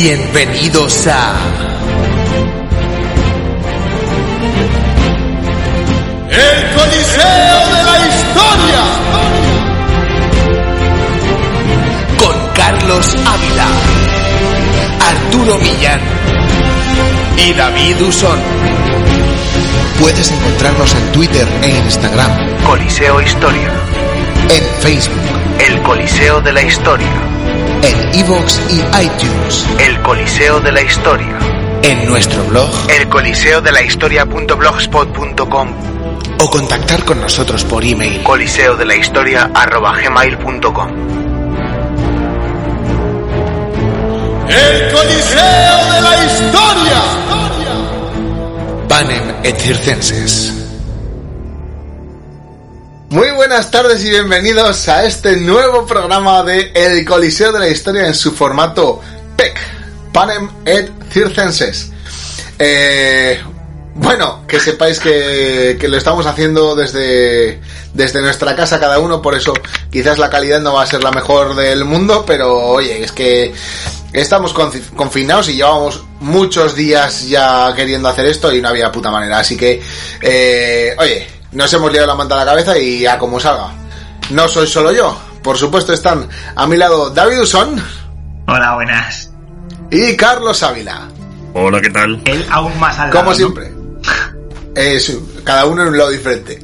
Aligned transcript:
Bienvenidos 0.00 1.08
a 1.08 1.34
El 6.30 6.72
Coliseo 6.72 7.58
de 7.74 7.82
la 7.82 8.06
Historia. 8.06 8.84
con 12.16 12.36
Carlos 12.54 13.16
Ávila, 13.26 13.66
Arturo 15.00 15.58
Millán 15.58 16.00
y 17.36 17.52
David 17.54 18.00
Usón. 18.02 18.38
Puedes 20.00 20.30
encontrarnos 20.30 20.94
en 20.94 21.12
Twitter 21.12 21.48
e 21.60 21.70
Instagram, 21.70 22.30
Coliseo 22.64 23.20
Historia. 23.20 23.72
en 24.48 24.62
Facebook, 24.80 25.18
El 25.58 25.82
Coliseo 25.82 26.40
de 26.40 26.52
la 26.52 26.62
Historia. 26.62 27.27
En 27.82 28.14
iVoox 28.20 28.60
y 28.70 28.80
iTunes, 29.04 29.66
El 29.78 30.02
Coliseo 30.02 30.60
de 30.60 30.72
la 30.72 30.82
Historia. 30.82 31.38
en 31.82 32.06
nuestro 32.06 32.44
blog 32.44 32.68
El 32.88 33.08
Coliseo 33.08 33.60
de 33.60 33.72
la 33.72 33.82
Historia.blogspot.com. 33.82 35.68
o 36.40 36.50
contactar 36.50 37.04
con 37.04 37.20
nosotros 37.20 37.64
por 37.64 37.84
email. 37.84 38.22
Coliseo 38.22 38.76
de 38.76 38.84
la 38.84 38.94
Historia 38.96 39.50
arroba 39.54 39.96
gmail.com. 39.96 40.88
El 44.48 44.92
Coliseo 44.92 45.92
de 45.92 46.00
la 46.00 46.24
Historia. 46.24 47.02
Panem 48.88 49.34
et 49.44 49.56
Circenses. 49.58 50.67
Muy 53.10 53.30
buenas 53.30 53.70
tardes 53.70 54.04
y 54.04 54.10
bienvenidos 54.10 54.86
a 54.88 55.04
este 55.04 55.36
nuevo 55.36 55.86
programa 55.86 56.42
de 56.42 56.72
El 56.74 57.04
Coliseo 57.06 57.52
de 57.52 57.58
la 57.60 57.68
Historia 57.68 58.06
en 58.06 58.14
su 58.14 58.32
formato 58.32 59.00
PEC, 59.36 59.58
Panem 60.12 60.50
et 60.66 60.90
Circenses. 61.10 61.90
Eh, 62.58 63.40
bueno, 63.94 64.44
que 64.46 64.60
sepáis 64.60 65.00
que, 65.00 65.78
que 65.80 65.88
lo 65.88 65.96
estamos 65.96 66.26
haciendo 66.26 66.76
desde, 66.76 67.60
desde 67.94 68.20
nuestra 68.20 68.54
casa 68.54 68.78
cada 68.78 68.98
uno, 68.98 69.22
por 69.22 69.34
eso 69.34 69.54
quizás 69.90 70.18
la 70.18 70.28
calidad 70.28 70.60
no 70.60 70.74
va 70.74 70.82
a 70.82 70.86
ser 70.86 71.02
la 71.02 71.10
mejor 71.10 71.54
del 71.56 71.86
mundo, 71.86 72.24
pero 72.26 72.58
oye, 72.58 73.02
es 73.02 73.12
que 73.12 73.54
estamos 74.12 74.54
confi- 74.54 74.94
confinados 74.94 75.48
y 75.48 75.54
llevamos 75.54 76.04
muchos 76.20 76.74
días 76.74 77.26
ya 77.26 77.72
queriendo 77.74 78.08
hacer 78.10 78.26
esto 78.26 78.54
y 78.54 78.60
no 78.60 78.68
había 78.68 78.92
puta 78.92 79.10
manera, 79.10 79.38
así 79.38 79.56
que, 79.56 79.82
eh, 80.20 80.94
oye, 80.98 81.26
nos 81.52 81.72
hemos 81.72 81.90
liado 81.92 82.06
la 82.06 82.14
manta 82.14 82.34
a 82.34 82.38
la 82.38 82.44
cabeza 82.44 82.78
y 82.78 83.06
a 83.06 83.18
como 83.18 83.38
salga. 83.40 83.68
No 84.30 84.46
soy 84.48 84.66
solo 84.66 84.92
yo, 84.92 85.18
por 85.42 85.56
supuesto 85.56 85.92
están 85.92 86.28
a 86.54 86.66
mi 86.66 86.76
lado 86.76 87.10
David 87.10 87.40
Usón 87.40 87.82
Hola, 88.46 88.74
buenas. 88.74 89.30
y 89.90 90.16
Carlos 90.16 90.62
Ávila. 90.62 91.08
Hola, 91.54 91.80
¿qué 91.80 91.90
tal? 91.90 92.20
Él 92.26 92.46
aún 92.50 92.78
más 92.78 92.98
al 92.98 93.10
Como 93.10 93.30
lado, 93.30 93.30
¿no? 93.30 93.36
siempre. 93.36 93.72
Es 94.74 95.12
cada 95.44 95.64
uno 95.66 95.82
en 95.82 95.88
un 95.88 95.98
lado 95.98 96.10
diferente. 96.10 96.60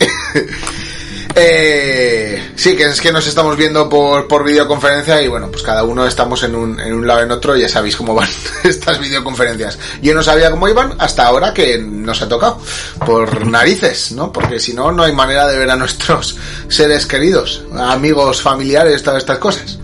Eh, 1.36 2.52
sí, 2.54 2.76
que 2.76 2.84
es 2.84 3.00
que 3.00 3.10
nos 3.10 3.26
estamos 3.26 3.56
viendo 3.56 3.88
por, 3.88 4.28
por 4.28 4.44
videoconferencia 4.44 5.20
y 5.20 5.26
bueno, 5.26 5.50
pues 5.50 5.64
cada 5.64 5.82
uno 5.82 6.06
estamos 6.06 6.44
en 6.44 6.54
un, 6.54 6.78
en 6.78 6.94
un 6.94 7.06
lado 7.06 7.22
en 7.22 7.30
otro 7.32 7.56
ya 7.56 7.68
sabéis 7.68 7.96
cómo 7.96 8.14
van 8.14 8.28
estas 8.64 9.00
videoconferencias. 9.00 9.78
Yo 10.00 10.14
no 10.14 10.22
sabía 10.22 10.50
cómo 10.50 10.68
iban 10.68 10.94
hasta 10.98 11.26
ahora 11.26 11.52
que 11.52 11.78
nos 11.78 12.22
ha 12.22 12.28
tocado. 12.28 12.60
Por 13.04 13.46
narices, 13.46 14.12
¿no? 14.12 14.32
Porque 14.32 14.60
si 14.60 14.74
no, 14.74 14.92
no 14.92 15.02
hay 15.02 15.12
manera 15.12 15.48
de 15.48 15.58
ver 15.58 15.70
a 15.70 15.76
nuestros 15.76 16.36
seres 16.68 17.06
queridos, 17.06 17.62
amigos, 17.76 18.40
familiares, 18.40 19.02
todas 19.02 19.18
estas 19.18 19.38
cosas. 19.38 19.78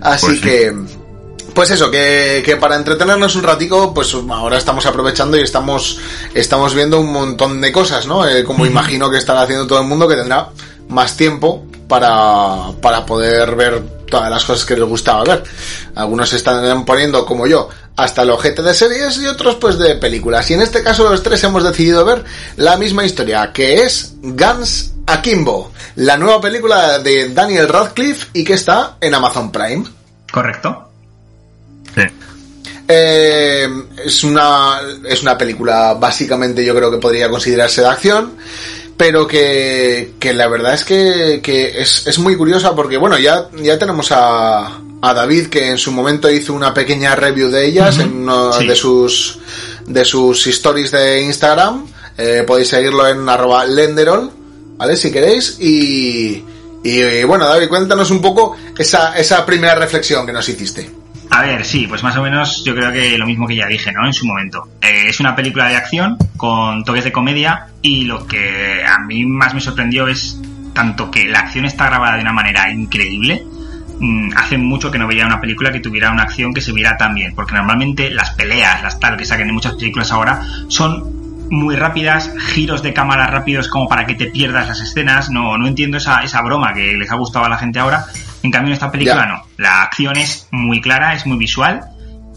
Así 0.00 0.26
Pues 0.26 0.36
sí. 0.38 0.42
que... 0.42 0.74
Pues 1.54 1.70
eso, 1.70 1.90
que, 1.90 2.42
que 2.42 2.56
para 2.56 2.76
entretenernos 2.76 3.36
un 3.36 3.42
ratico, 3.42 3.92
pues 3.92 4.14
ahora 4.14 4.56
estamos 4.56 4.86
aprovechando 4.86 5.36
y 5.36 5.42
estamos, 5.42 5.98
estamos 6.32 6.74
viendo 6.74 6.98
un 6.98 7.12
montón 7.12 7.60
de 7.60 7.70
cosas, 7.70 8.06
¿no? 8.06 8.26
Eh, 8.26 8.42
como 8.42 8.64
imagino 8.64 9.10
que 9.10 9.18
estará 9.18 9.42
haciendo 9.42 9.66
todo 9.66 9.82
el 9.82 9.86
mundo, 9.86 10.08
que 10.08 10.16
tendrá 10.16 10.48
más 10.88 11.16
tiempo 11.16 11.64
para, 11.88 12.72
para 12.80 13.04
poder 13.04 13.54
ver 13.54 13.82
todas 14.12 14.30
las 14.30 14.44
cosas 14.44 14.64
que 14.66 14.76
les 14.76 14.88
gustaba 14.88 15.24
ver. 15.24 15.42
Algunos 15.94 16.28
se 16.28 16.36
están 16.36 16.84
poniendo, 16.84 17.24
como 17.24 17.46
yo, 17.46 17.68
hasta 17.96 18.22
el 18.22 18.30
ojete 18.30 18.62
de 18.62 18.74
series 18.74 19.18
y 19.18 19.26
otros 19.26 19.56
pues 19.56 19.78
de 19.78 19.96
películas. 19.96 20.50
Y 20.50 20.54
en 20.54 20.62
este 20.62 20.82
caso 20.82 21.08
los 21.08 21.22
tres 21.22 21.42
hemos 21.44 21.64
decidido 21.64 22.04
ver 22.04 22.24
la 22.56 22.76
misma 22.76 23.04
historia, 23.04 23.52
que 23.52 23.82
es 23.82 24.14
Guns 24.22 24.92
Akimbo, 25.06 25.72
la 25.96 26.16
nueva 26.16 26.40
película 26.40 26.98
de 26.98 27.30
Daniel 27.30 27.68
Radcliffe 27.68 28.28
y 28.34 28.44
que 28.44 28.54
está 28.54 28.96
en 29.00 29.14
Amazon 29.14 29.50
Prime. 29.50 29.84
Correcto. 30.30 30.90
Sí. 31.94 32.02
Eh, 32.88 33.68
es 34.04 34.24
una 34.24 34.80
es 35.08 35.22
una 35.22 35.38
película 35.38 35.94
básicamente 35.94 36.64
yo 36.64 36.74
creo 36.74 36.90
que 36.90 36.98
podría 36.98 37.30
considerarse 37.30 37.80
de 37.80 37.86
acción 37.86 38.36
pero 38.96 39.26
que, 39.26 40.12
que 40.20 40.32
la 40.32 40.48
verdad 40.48 40.74
es 40.74 40.84
que, 40.84 41.40
que 41.42 41.80
es, 41.82 42.06
es 42.06 42.18
muy 42.18 42.36
curiosa 42.36 42.74
porque 42.74 42.96
bueno 42.96 43.18
ya, 43.18 43.48
ya 43.60 43.78
tenemos 43.78 44.12
a, 44.12 44.80
a 45.00 45.14
David 45.14 45.48
que 45.48 45.68
en 45.70 45.78
su 45.78 45.90
momento 45.92 46.30
hizo 46.30 46.52
una 46.54 46.72
pequeña 46.72 47.14
review 47.16 47.50
de 47.50 47.66
ellas 47.66 47.98
en 47.98 48.12
uno 48.22 48.52
Sí. 48.52 48.66
de 48.66 48.76
sus 48.76 49.38
de 49.86 50.04
sus 50.04 50.46
stories 50.46 50.90
de 50.92 51.22
Instagram. 51.22 51.86
Eh, 52.16 52.44
podéis 52.46 52.68
seguirlo 52.68 53.08
en 53.08 53.28
arroba 53.28 53.64
lenderol 53.66 54.30
vale 54.76 54.96
si 54.96 55.10
queréis. 55.10 55.56
Y, 55.60 56.44
y, 56.84 57.22
bueno 57.24 57.46
David 57.46 57.68
cuéntanos 57.68 58.10
un 58.10 58.20
poco 58.20 58.56
esa, 58.78 59.16
esa 59.18 59.44
primera 59.46 59.74
reflexión 59.74 60.26
que 60.26 60.32
nos 60.32 60.48
hiciste 60.48 60.90
A 61.34 61.40
ver, 61.40 61.64
sí, 61.64 61.86
pues 61.88 62.02
más 62.02 62.14
o 62.18 62.22
menos 62.22 62.62
yo 62.62 62.74
creo 62.74 62.92
que 62.92 63.16
lo 63.16 63.26
mismo 63.26 63.46
que 63.46 63.56
ya 63.56 63.66
dije, 63.66 63.90
¿no? 63.90 64.04
En 64.06 64.12
su 64.12 64.26
momento. 64.26 64.68
Eh, 64.82 65.04
es 65.08 65.18
una 65.18 65.34
película 65.34 65.66
de 65.68 65.76
acción 65.76 66.18
con 66.36 66.84
toques 66.84 67.04
de 67.04 67.12
comedia 67.12 67.68
y 67.80 68.04
lo 68.04 68.26
que 68.26 68.84
a 68.86 68.98
mí 68.98 69.24
más 69.24 69.54
me 69.54 69.60
sorprendió 69.60 70.06
es 70.08 70.38
tanto 70.74 71.10
que 71.10 71.24
la 71.24 71.40
acción 71.40 71.64
está 71.64 71.86
grabada 71.86 72.16
de 72.16 72.22
una 72.22 72.34
manera 72.34 72.70
increíble. 72.70 73.42
Mm, 73.98 74.32
Hace 74.36 74.58
mucho 74.58 74.90
que 74.90 74.98
no 74.98 75.06
veía 75.06 75.24
una 75.24 75.40
película 75.40 75.72
que 75.72 75.80
tuviera 75.80 76.10
una 76.10 76.24
acción 76.24 76.52
que 76.52 76.60
se 76.60 76.72
viera 76.72 76.98
tan 76.98 77.14
bien, 77.14 77.34
porque 77.34 77.54
normalmente 77.54 78.10
las 78.10 78.30
peleas, 78.32 78.82
las 78.82 79.00
tal 79.00 79.16
que 79.16 79.24
saquen 79.24 79.48
en 79.48 79.54
muchas 79.54 79.74
películas 79.74 80.12
ahora, 80.12 80.42
son 80.68 81.48
muy 81.50 81.76
rápidas, 81.76 82.30
giros 82.52 82.82
de 82.82 82.92
cámara 82.92 83.26
rápidos 83.26 83.68
como 83.68 83.88
para 83.88 84.06
que 84.06 84.14
te 84.14 84.26
pierdas 84.26 84.68
las 84.68 84.80
escenas. 84.80 85.30
No, 85.30 85.56
no 85.56 85.66
entiendo 85.66 85.96
esa, 85.96 86.22
esa 86.22 86.42
broma 86.42 86.74
que 86.74 86.94
les 86.94 87.10
ha 87.10 87.14
gustado 87.14 87.44
a 87.46 87.48
la 87.48 87.58
gente 87.58 87.78
ahora. 87.78 88.04
En 88.42 88.50
cambio, 88.50 88.68
en 88.68 88.74
esta 88.74 88.90
película 88.90 89.22
Ya. 89.22 89.26
no. 89.26 89.42
La 89.62 89.82
acción 89.82 90.16
es 90.16 90.48
muy 90.50 90.80
clara, 90.80 91.14
es 91.14 91.26
muy 91.26 91.38
visual. 91.38 91.84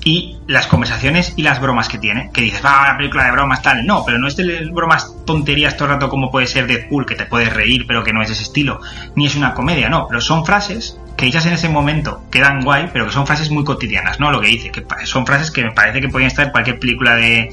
Y 0.08 0.38
las 0.46 0.68
conversaciones 0.68 1.34
y 1.36 1.42
las 1.42 1.60
bromas 1.60 1.90
que 1.90 1.98
tiene, 1.98 2.30
que 2.32 2.42
dices, 2.42 2.64
va, 2.64 2.84
una 2.84 2.96
película 2.96 3.26
de 3.26 3.32
bromas 3.32 3.64
tal. 3.64 3.88
No, 3.88 4.06
pero 4.06 4.20
no 4.20 4.28
es 4.28 4.36
de 4.36 4.70
bromas 4.72 5.12
tonterías 5.26 5.76
todo 5.76 5.86
el 5.88 5.94
rato 5.96 6.10
como 6.10 6.30
puede 6.30 6.46
ser 6.46 6.68
Deadpool, 6.68 7.08
que 7.08 7.16
te 7.16 7.26
puedes 7.26 7.52
reír, 7.52 7.86
pero 7.88 8.04
que 8.04 8.14
no 8.14 8.22
es 8.22 8.28
de 8.28 8.36
ese 8.36 8.44
estilo. 8.44 8.80
Ni 9.16 9.26
es 9.26 9.36
una 9.36 9.56
comedia, 9.56 9.90
no. 9.90 10.08
Pero 10.08 10.22
son 10.22 10.46
frases 10.46 11.00
que 11.18 11.26
dichas 11.26 11.48
en 11.48 11.54
ese 11.54 11.70
momento 11.70 12.22
quedan 12.30 12.62
guay, 12.64 12.90
pero 12.94 13.08
que 13.08 13.14
son 13.14 13.26
frases 13.26 13.50
muy 13.50 13.64
cotidianas, 13.64 14.20
¿no? 14.20 14.30
Lo 14.30 14.40
que 14.42 14.48
dice, 14.50 14.70
que 14.70 14.86
son 15.06 15.26
frases 15.26 15.50
que 15.50 15.64
me 15.64 15.72
parece 15.72 16.02
que 16.02 16.10
podrían 16.10 16.28
estar 16.28 16.46
en 16.46 16.52
cualquier 16.52 16.78
película 16.78 17.16
de, 17.16 17.50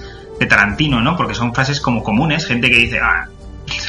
Tarantino, 0.48 1.00
¿no? 1.00 1.16
Porque 1.16 1.34
son 1.34 1.54
frases 1.54 1.80
como 1.80 2.02
comunes, 2.02 2.44
gente 2.46 2.68
que 2.68 2.76
dice, 2.76 2.98
ah, 3.00 3.28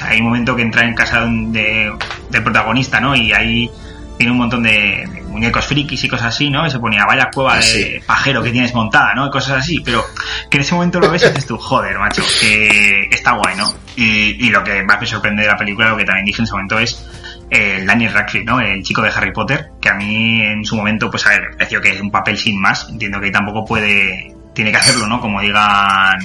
hay 0.04 0.20
un 0.20 0.26
momento 0.26 0.56
que 0.56 0.62
entra 0.62 0.86
en 0.86 0.94
casa 0.94 1.22
de 1.22 1.26
un- 1.26 1.52
de- 1.52 1.92
del 2.30 2.44
protagonista, 2.44 3.02
¿no? 3.02 3.16
Y 3.16 3.34
ahí 3.34 3.72
tiene 4.18 4.32
un 4.32 4.38
montón 4.38 4.62
de 4.62 5.23
muñecos 5.34 5.66
frikis 5.66 6.04
y 6.04 6.08
cosas 6.08 6.28
así, 6.28 6.50
¿no? 6.50 6.66
Y 6.66 6.70
se 6.72 6.80
ponía, 6.80 7.04
vaya 7.06 7.30
cueva 7.34 7.58
de 7.58 7.62
Sí. 7.64 7.96
pajero 8.06 8.42
que 8.42 8.52
tienes 8.52 8.74
montada, 8.74 9.14
¿no? 9.14 9.28
Y 9.28 9.30
cosas 9.32 9.58
así, 9.60 9.82
pero 9.84 10.06
que 10.50 10.58
en 10.58 10.62
ese 10.62 10.74
momento 10.76 11.00
lo 11.00 11.10
ves 11.12 11.24
y 11.24 11.28
dices 11.28 11.46
tú, 11.48 11.58
joder, 11.58 11.98
macho, 12.00 12.24
que 12.40 13.08
está 13.12 13.32
guay, 13.34 13.56
¿no? 13.58 13.74
Y, 13.96 14.46
y 14.48 14.50
lo 14.50 14.64
que 14.64 14.84
más 14.84 15.02
me 15.02 15.08
sorprende 15.08 15.42
de 15.44 15.50
la 15.50 15.58
película, 15.58 15.90
lo 15.90 15.98
que 15.98 16.06
también 16.06 16.26
dije 16.26 16.40
en 16.40 16.44
ese 16.46 16.54
momento 16.54 16.80
es 16.80 17.06
eh, 17.50 17.78
el 17.80 17.86
Daniel 17.86 18.14
Radcliffe, 18.14 18.46
¿no? 18.46 18.60
El 18.62 18.82
chico 18.84 19.02
de 19.02 19.10
Harry 19.10 19.32
Potter, 19.34 19.70
que 19.82 19.90
a 19.90 19.94
mí 19.96 20.42
en 20.42 20.64
su 20.64 20.76
momento, 20.76 21.10
pues 21.12 21.26
a 21.26 21.30
ver, 21.30 21.42
me 21.50 21.56
pareció 21.58 21.82
que 21.82 21.90
es 21.90 22.02
un 22.02 22.10
papel 22.12 22.38
sin 22.38 22.60
más, 22.62 22.88
entiendo 22.90 23.20
que 23.20 23.30
tampoco 23.32 23.66
puede, 23.66 24.34
tiene 24.56 24.72
que 24.72 24.78
hacerlo, 24.78 25.08
¿no? 25.08 25.20
Como 25.20 25.42
digan 25.42 26.18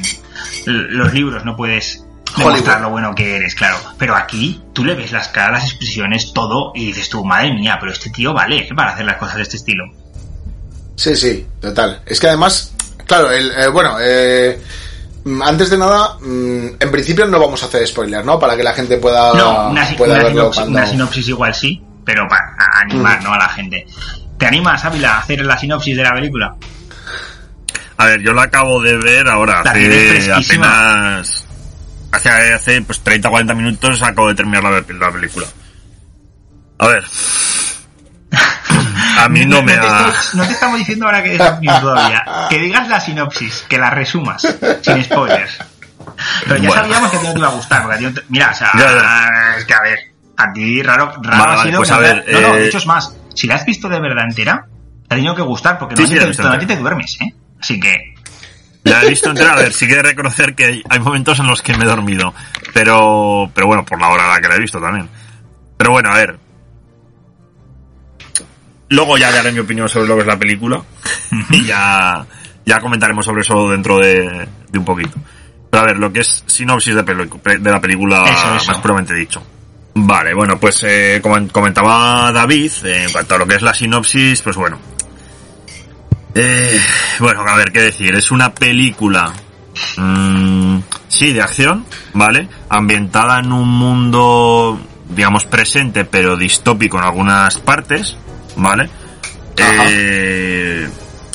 los 0.66 1.12
libros, 1.12 1.44
no 1.44 1.56
puedes 1.56 2.04
demostrar 2.36 2.80
lo 2.80 2.90
bueno 2.90 3.14
que 3.14 3.36
eres, 3.36 3.54
claro. 3.54 3.76
Pero 3.98 4.14
aquí 4.14 4.62
tú 4.72 4.84
le 4.84 4.94
ves 4.94 5.12
las 5.12 5.28
caras, 5.28 5.62
las 5.62 5.70
expresiones, 5.70 6.32
todo, 6.32 6.72
y 6.74 6.86
dices 6.86 7.08
tú, 7.08 7.24
madre 7.24 7.52
mía, 7.54 7.76
pero 7.80 7.92
este 7.92 8.10
tío 8.10 8.32
vale 8.32 8.58
¿eh? 8.58 8.68
para 8.74 8.92
hacer 8.92 9.04
las 9.06 9.16
cosas 9.16 9.36
de 9.36 9.42
este 9.42 9.56
estilo. 9.56 9.84
Sí, 10.96 11.14
sí, 11.16 11.46
total. 11.60 12.02
Es 12.06 12.18
que 12.20 12.26
además, 12.28 12.72
claro, 13.06 13.30
el, 13.30 13.50
eh, 13.52 13.68
bueno, 13.68 13.96
eh, 14.00 14.60
mm, 15.24 15.42
antes 15.42 15.70
de 15.70 15.78
nada, 15.78 16.16
mm, 16.20 16.66
en 16.80 16.90
principio 16.90 17.24
no 17.26 17.38
vamos 17.38 17.62
a 17.62 17.66
hacer 17.66 17.86
spoiler, 17.86 18.24
¿no? 18.24 18.38
Para 18.38 18.56
que 18.56 18.62
la 18.64 18.72
gente 18.74 18.96
pueda, 18.98 19.32
No, 19.34 19.68
una, 19.70 19.86
si- 19.86 19.94
pueda 19.94 20.14
una 20.14 20.22
verlo 20.24 20.40
sinopsis, 20.40 20.60
cuando... 20.62 20.78
una 20.78 20.86
sinopsis 20.86 21.28
igual 21.28 21.54
sí, 21.54 21.82
pero 22.04 22.26
para 22.28 22.54
animar, 22.80 23.22
¿no? 23.22 23.32
A 23.32 23.38
la 23.38 23.48
gente. 23.48 23.86
¿Te 24.38 24.46
animas, 24.46 24.84
Ávila, 24.84 25.16
a 25.16 25.18
hacer 25.20 25.44
la 25.44 25.58
sinopsis 25.58 25.96
de 25.96 26.02
la 26.02 26.12
película? 26.14 26.54
A 27.96 28.06
ver, 28.06 28.20
yo 28.22 28.32
la 28.32 28.42
acabo 28.42 28.80
de 28.80 28.96
ver 28.96 29.28
ahora, 29.28 29.60
hace 29.60 30.32
apenas... 30.32 31.44
Hace, 32.12 32.28
hace 32.54 32.82
pues 32.82 33.00
30 33.00 33.28
40 33.28 33.54
minutos 33.54 34.02
acabo 34.02 34.28
de 34.28 34.34
terminar 34.34 34.62
la, 34.64 34.70
la 34.88 35.12
película. 35.12 35.46
A 36.78 36.86
ver. 36.86 37.04
a 39.18 39.28
mí 39.28 39.44
no 39.44 39.62
me 39.62 39.76
te 39.76 39.86
estoy- 39.86 40.38
no 40.38 40.46
te 40.46 40.52
estamos 40.52 40.78
diciendo 40.78 41.06
ahora 41.06 41.22
que 41.22 41.34
es 41.34 41.40
opinión 41.40 41.80
todavía. 41.80 42.24
Que 42.48 42.58
digas 42.58 42.88
la 42.88 43.00
sinopsis, 43.00 43.64
que 43.68 43.78
la 43.78 43.90
resumas, 43.90 44.42
sin 44.82 45.04
spoilers. 45.04 45.58
Pero 46.44 46.56
ya 46.56 46.68
Bueno. 46.68 46.82
sabíamos 46.82 47.10
que 47.10 47.16
a 47.16 47.20
ti 47.20 47.26
no 47.26 47.32
te 47.34 47.38
iba 47.38 47.48
a 47.48 47.52
gustar, 47.52 47.82
porque 47.82 47.94
a 47.96 47.98
ti 47.98 48.04
no 48.04 48.14
te- 48.14 48.22
Mira, 48.28 48.50
o 48.50 48.54
sea, 48.54 48.70
Ya, 48.74 48.80
ya. 48.92 49.56
es 49.58 49.64
que 49.64 49.74
a 49.74 49.82
ver, 49.82 49.98
a 50.36 50.52
ti 50.52 50.82
raro, 50.82 51.12
raro 51.22 51.44
Vale, 51.44 51.60
ha 51.60 51.62
sido 51.64 51.76
pues 51.78 51.90
a 51.90 51.94
no 51.96 52.00
ver, 52.00 52.24
No, 52.32 52.40
no, 52.40 52.54
eh, 52.54 52.60
de 52.60 52.66
hecho 52.68 52.78
es 52.78 52.86
más, 52.86 53.14
si 53.34 53.46
la 53.46 53.56
has 53.56 53.64
visto 53.64 53.88
de 53.88 54.00
verdad 54.00 54.24
entera, 54.24 54.66
te 55.08 55.14
ha 55.14 55.16
tenido 55.16 55.34
que 55.34 55.42
gustar, 55.42 55.78
porque 55.78 55.96
Sí, 55.96 56.02
no 56.02 56.08
sí, 56.08 56.14
te, 56.58 56.66
te 56.66 56.76
duermes, 56.76 57.18
¿eh? 57.20 57.34
Así 57.60 57.78
que, 57.80 58.14
La 58.88 59.02
he 59.02 59.08
visto 59.08 59.30
entera, 59.30 59.52
a 59.52 59.56
ver, 59.56 59.72
sí 59.72 59.86
que 59.86 60.02
reconocer 60.02 60.54
que 60.54 60.64
hay, 60.64 60.82
hay 60.88 60.98
momentos 61.00 61.38
en 61.38 61.46
los 61.46 61.62
que 61.62 61.76
me 61.76 61.84
he 61.84 61.86
dormido. 61.86 62.34
Pero, 62.72 63.50
pero 63.54 63.66
bueno, 63.66 63.84
por 63.84 64.00
la 64.00 64.08
hora 64.08 64.24
a 64.24 64.34
la 64.34 64.40
que 64.40 64.48
la 64.48 64.56
he 64.56 64.60
visto 64.60 64.80
también. 64.80 65.08
Pero 65.76 65.90
bueno, 65.90 66.10
a 66.10 66.16
ver. 66.16 66.38
Luego 68.90 69.18
ya 69.18 69.30
daré 69.30 69.52
mi 69.52 69.58
opinión 69.58 69.88
sobre 69.88 70.08
lo 70.08 70.14
que 70.14 70.22
es 70.22 70.26
la 70.26 70.38
película. 70.38 70.82
y 71.50 71.64
ya, 71.64 72.24
ya 72.64 72.80
comentaremos 72.80 73.24
sobre 73.24 73.42
eso 73.42 73.68
dentro 73.70 73.98
de, 73.98 74.48
de 74.70 74.78
un 74.78 74.84
poquito. 74.84 75.18
Pero 75.70 75.82
a 75.82 75.86
ver, 75.86 75.98
lo 75.98 76.12
que 76.12 76.20
es 76.20 76.44
sinopsis 76.46 76.94
de, 76.94 77.02
la 77.70 77.80
película, 77.80 78.24
Eso, 78.24 78.56
eso. 78.56 78.72
más 78.72 78.80
puramente 78.80 79.14
dicho. 79.14 79.42
Vale, 79.94 80.32
bueno, 80.32 80.58
pues 80.58 80.82
eh, 80.84 81.18
como 81.22 81.48
comentaba 81.48 82.30
David, 82.32 82.72
eh, 82.84 83.04
en 83.04 83.12
cuanto 83.12 83.34
a 83.34 83.38
lo 83.38 83.46
que 83.46 83.56
es 83.56 83.62
la 83.62 83.74
sinopsis, 83.74 84.40
pues 84.42 84.56
bueno. 84.56 84.78
Eh, 86.40 86.80
bueno, 87.18 87.42
a 87.44 87.56
ver 87.56 87.72
qué 87.72 87.80
decir. 87.80 88.14
Es 88.14 88.30
una 88.30 88.54
película, 88.54 89.32
mm, 89.96 90.78
sí, 91.08 91.32
de 91.32 91.42
acción, 91.42 91.84
¿vale? 92.12 92.48
Ambientada 92.68 93.40
en 93.40 93.50
un 93.50 93.68
mundo, 93.68 94.80
digamos, 95.08 95.46
presente, 95.46 96.04
pero 96.04 96.36
distópico 96.36 96.96
en 96.98 97.04
algunas 97.04 97.58
partes, 97.58 98.16
¿vale? 98.54 98.88
Eh, 99.56 100.88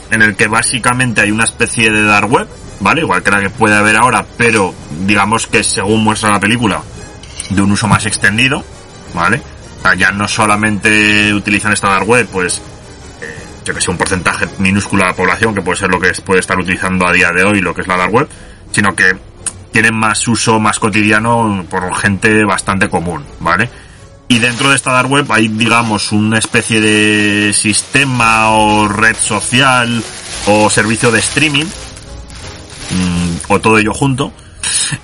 en 0.10 0.22
el 0.22 0.38
que 0.38 0.48
básicamente 0.48 1.20
hay 1.20 1.32
una 1.32 1.44
especie 1.44 1.92
de 1.92 2.06
dark 2.06 2.32
web, 2.32 2.48
¿vale? 2.80 3.02
Igual 3.02 3.24
que 3.24 3.32
la 3.32 3.42
que 3.42 3.50
puede 3.50 3.76
haber 3.76 3.98
ahora, 3.98 4.26
pero 4.38 4.74
digamos 5.06 5.48
que 5.48 5.66
según 5.66 6.02
muestra 6.02 6.32
la 6.32 6.40
película, 6.40 6.82
de 7.50 7.62
un 7.62 7.74
uso 7.74 7.90
más 7.90 8.06
extendido, 8.06 8.64
¿vale? 9.14 9.42
O 9.80 9.82
sea, 9.82 9.96
ya 9.96 10.12
no 10.12 10.30
solamente 10.30 11.34
utilizan 11.34 11.74
esta 11.74 11.90
dark 11.90 12.08
web, 12.08 12.26
pues, 12.32 12.62
yo 13.64 13.74
que 13.74 13.82
sé, 13.82 13.92
un 13.92 13.98
porcentaje 13.98 14.48
minúsculo 14.60 15.04
de 15.04 15.10
la 15.10 15.16
población, 15.16 15.56
que 15.56 15.62
puede 15.62 15.78
ser 15.78 15.90
lo 15.90 16.00
que 16.00 16.12
puede 16.26 16.40
estar 16.40 16.58
utilizando 16.58 17.08
a 17.08 17.12
día 17.12 17.32
de 17.32 17.44
hoy 17.44 17.62
lo 17.62 17.74
que 17.74 17.82
es 17.82 17.88
la 17.88 17.98
dark 17.98 18.14
web, 18.14 18.28
sino 18.72 18.96
que 18.96 19.16
tienen 19.72 19.96
más 19.96 20.28
uso 20.28 20.60
más 20.60 20.80
cotidiano 20.80 21.66
por 21.70 21.96
gente 21.96 22.44
bastante 22.46 22.90
común, 22.90 23.26
¿vale? 23.40 23.70
Y 24.28 24.40
dentro 24.40 24.70
de 24.70 24.76
esta 24.76 24.92
dark 24.92 25.12
web 25.12 25.26
hay, 25.32 25.48
digamos, 25.48 26.12
una 26.12 26.38
especie 26.38 26.80
de 26.80 27.54
sistema 27.54 28.52
o 28.52 28.88
red 28.88 29.16
social 29.16 30.04
o 30.48 30.70
servicio 30.70 31.12
de 31.12 31.20
streaming, 31.20 31.66
mm, 31.66 33.36
o 33.48 33.60
todo 33.60 33.78
ello 33.78 33.94
junto, 33.94 34.32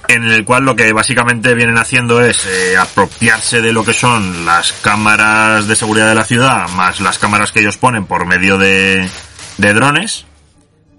en 0.08 0.24
el 0.24 0.46
cual 0.46 0.64
lo 0.64 0.76
que 0.76 0.92
básicamente 0.94 1.54
vienen 1.54 1.78
haciendo 1.78 2.22
es 2.22 2.46
eh, 2.46 2.78
apropiarse 2.78 3.62
de 3.62 3.74
lo 3.74 3.84
que 3.84 3.94
son 3.94 4.46
las 4.46 4.74
cámaras 4.74 5.68
de 5.68 5.76
seguridad 5.76 6.08
de 6.08 6.16
la 6.16 6.26
ciudad, 6.26 6.70
más 6.70 7.00
las 7.00 7.20
cámaras 7.20 7.52
que 7.52 7.60
ellos 7.60 7.78
ponen 7.78 8.06
por 8.06 8.26
medio 8.26 8.58
de, 8.58 9.10
drones, 9.58 10.26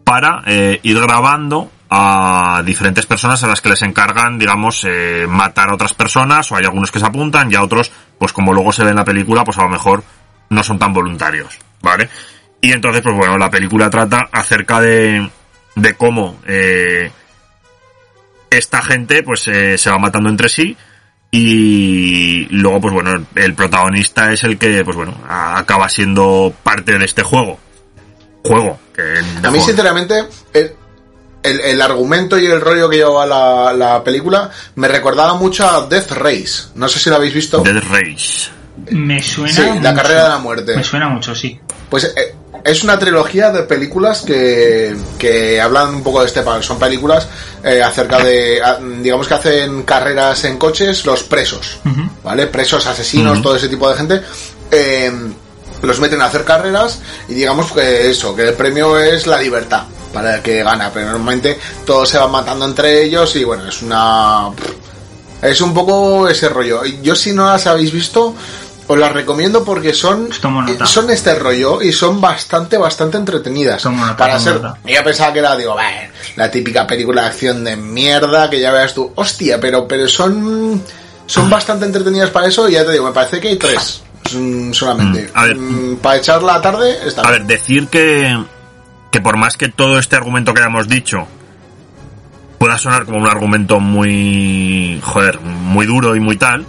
para 0.05 0.43
eh, 0.47 0.81
ir 0.83 1.01
grabando 1.01 1.71
a 1.89 2.63
diferentes 2.65 3.05
personas 3.07 3.43
a 3.43 3.49
las 3.49 3.61
que 3.61 3.69
les 3.69 3.83
encargan, 3.83 4.39
digamos, 4.39 4.87
eh, 4.89 5.27
matar 5.29 5.71
a 5.71 5.75
otras 5.75 5.93
personas, 5.93 6.51
o 6.53 6.57
hay 6.57 6.65
algunos 6.65 6.93
que 6.93 7.01
se 7.01 7.07
apuntan, 7.07 7.51
y 7.51 7.57
a 7.57 7.63
otros, 7.63 7.91
pues 8.19 8.33
como 8.33 8.53
luego 8.53 8.73
se 8.73 8.85
ve 8.85 8.91
en 8.91 8.97
la 8.97 9.05
película, 9.05 9.43
pues 9.45 9.59
a 9.59 9.63
lo 9.63 9.71
mejor 9.71 10.05
no 10.51 10.63
son 10.63 10.79
tan 10.79 10.93
voluntarios, 10.93 11.59
¿vale? 11.83 12.09
Y 12.61 12.73
entonces, 12.73 13.03
pues 13.03 13.17
bueno, 13.17 13.39
la 13.39 13.51
película 13.51 13.91
trata 13.91 14.29
acerca 14.31 14.81
de, 14.81 15.29
de 15.75 15.95
cómo 15.95 16.39
eh, 16.47 17.11
esta 18.51 18.83
gente 18.83 19.23
pues 19.23 19.47
eh, 19.49 19.79
se 19.79 19.91
va 19.91 19.99
matando 19.99 20.29
entre 20.29 20.49
sí 20.49 20.77
y 21.31 22.47
luego 22.51 22.81
pues 22.81 22.95
bueno 22.95 23.25
el 23.37 23.55
protagonista 23.55 24.33
es 24.33 24.43
el 24.45 24.59
que 24.59 24.85
pues 24.85 24.97
bueno 24.97 25.15
acaba 25.29 25.89
siendo 25.89 26.53
parte 26.63 26.99
de 26.99 27.05
este 27.05 27.23
juego 27.23 27.59
juego 28.45 28.79
que 28.95 29.03
A 29.03 29.23
mí, 29.51 29.59
juego. 29.59 29.67
sinceramente, 29.67 30.25
el, 30.53 30.73
el- 31.43 31.61
el 31.61 31.81
argumento 31.83 32.39
y 32.39 32.47
el 32.47 32.61
rollo 32.61 32.89
que 32.91 32.97
llevaba 32.97 33.25
la, 33.27 33.73
la 33.73 34.05
película 34.05 34.51
me 34.75 34.89
recordaba 34.89 35.35
mucho 35.35 35.67
a 35.69 35.87
Death 35.87 36.11
Race. 36.13 36.65
No 36.75 36.89
sé 36.89 36.99
si 36.99 37.09
lo 37.11 37.17
habéis 37.17 37.33
visto. 37.35 37.61
Death 37.63 37.85
Race 37.91 38.51
me 38.91 39.23
suena. 39.23 39.53
Sí, 39.55 39.63
la 39.83 39.95
carrera 39.95 40.25
de 40.25 40.29
la 40.31 40.39
muerte. 40.39 40.75
Me 40.77 40.83
suena 40.85 41.09
mucho, 41.09 41.35
sí. 41.35 41.59
Pues 41.89 42.05
eh, 42.17 42.35
es 42.65 42.85
una 42.85 42.99
trilogía 42.99 43.51
de 43.51 43.63
películas 43.63 44.23
que, 44.23 44.95
que 45.19 45.61
hablan 45.61 45.95
un 45.97 46.03
poco 46.03 46.21
de 46.21 46.27
este. 46.27 46.43
Son 46.63 46.79
películas 46.79 47.27
eh, 47.65 47.83
acerca 47.83 48.19
de, 48.19 48.61
digamos 49.03 49.27
que 49.29 49.35
hacen 49.35 49.83
carreras 49.85 50.45
en 50.45 50.59
coches 50.59 51.05
los 51.07 51.23
presos. 51.23 51.79
¿vale? 52.23 52.47
Presos, 52.49 52.87
asesinos, 52.87 53.41
todo 53.43 53.57
ese 53.57 53.69
tipo 53.69 53.89
de 53.89 53.97
gente. 53.97 54.23
eh, 54.71 55.13
los 55.83 55.99
meten 55.99 56.21
a 56.21 56.27
hacer 56.27 56.45
carreras 56.45 57.01
y 57.27 57.33
digamos 57.35 57.73
que 57.73 58.11
eso, 58.11 58.37
que 58.37 58.49
el 58.49 58.53
premio 58.55 58.99
es 58.99 59.27
la 59.27 59.41
libertad 59.41 59.85
para 60.13 60.37
el 60.37 60.43
que 60.43 60.63
gana, 60.63 60.91
pero 60.93 61.07
normalmente 61.07 61.59
todos 61.87 62.07
se 62.09 62.19
van 62.19 62.31
matando 62.31 62.67
entre 62.67 63.03
ellos 63.03 63.35
y 63.37 63.45
bueno, 63.45 63.67
es 63.67 63.81
una... 63.81 64.51
Es 65.41 65.63
un 65.63 65.73
poco 65.73 66.29
ese 66.29 66.51
rollo. 66.51 66.85
Yo 67.03 67.15
si 67.17 67.33
no 67.33 67.47
las 67.47 67.67
habéis 67.67 67.93
visto, 67.93 68.35
os 68.93 68.99
las 68.99 69.13
recomiendo 69.13 69.65
porque 69.65 69.95
son 69.95 70.29
son 70.85 71.11
este 71.11 71.35
rollo 71.37 71.81
y 71.81 71.93
son 71.93 72.21
bastante, 72.21 72.77
bastante 72.77 73.17
entretenidas. 73.19 73.83
Tomo 73.83 74.05
nota, 74.05 74.17
para 74.17 74.39
ser. 74.41 74.61
Yo 74.85 75.05
pensaba 75.05 75.33
que 75.33 75.39
era, 75.39 75.57
digo, 75.57 75.75
"Bah, 75.77 75.85
la 76.37 76.51
típica 76.51 76.87
película 76.87 77.23
de 77.23 77.29
acción 77.29 77.63
de 77.65 77.77
mierda 77.77 78.51
que 78.51 78.61
ya 78.61 78.73
veas 78.73 78.93
tú. 78.95 79.13
Hostia, 79.15 79.61
pero, 79.61 79.87
pero 79.87 80.09
son. 80.09 80.83
Son 81.27 81.49
bastante 81.49 81.87
entretenidas 81.87 82.31
para 82.31 82.49
eso 82.49 82.69
y 82.69 82.73
ya 82.73 82.85
te 82.85 82.91
digo, 82.91 83.05
me 83.07 83.13
parece 83.13 83.39
que 83.41 83.49
hay 83.49 83.57
tres. 83.57 84.03
mm, 84.35 84.73
Solamente. 84.73 85.23
Mm, 85.33 85.39
a 85.39 85.45
ver. 85.45 85.57
Mm, 85.57 85.97
para 85.99 86.17
echar 86.17 86.43
la 86.43 86.61
tarde 86.61 86.99
está 87.07 87.23
a 87.23 87.31
bien. 87.31 87.47
ver 87.47 87.59
decir 87.59 87.87
que 87.89 88.37
que 89.13 89.21
por 89.21 89.37
más 89.37 89.57
que 89.57 89.69
todo 89.69 89.99
este 90.01 90.17
argumento 90.17 90.53
que 90.55 90.61
hayamos 90.61 90.89
dicho 90.89 91.27
pueda 92.59 92.79
sonar 92.79 93.05
como 93.07 93.19
un 93.19 93.27
argumento 93.27 93.81
muy 93.81 95.01
joder 95.03 95.41
muy 95.41 95.87
duro 95.87 96.15
y 96.17 96.21
muy 96.21 96.37
tal 96.37 96.65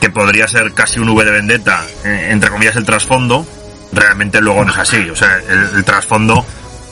que 0.00 0.10
podría 0.10 0.46
ser 0.48 0.72
casi 0.72 0.98
un 1.00 1.08
V 1.10 1.24
de 1.24 1.30
vendetta 1.30 1.84
eh, 2.04 2.28
entre 2.30 2.50
comillas 2.50 2.76
el 2.76 2.84
trasfondo 2.84 3.46
realmente 3.92 4.40
luego 4.40 4.64
no 4.64 4.72
es 4.72 4.78
así 4.78 5.08
o 5.10 5.16
sea 5.16 5.38
el, 5.48 5.76
el 5.78 5.84
trasfondo 5.84 6.44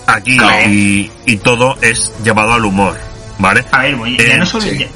aquí 0.07 0.37
Claro. 0.39 0.69
y, 0.71 1.11
y 1.27 1.37
todo 1.39 1.77
es 1.83 2.13
llevado 2.25 2.53
al 2.55 2.65
humor 2.65 2.97
vale 3.39 3.65
A 3.73 3.83
ver, 3.83 3.97
voy, 3.97 4.17
ya 4.17 4.25
Eh, 4.25 4.39
no 4.39 4.47
solo. 4.47 4.65
sí. 4.65 4.79
ya- 4.79 4.87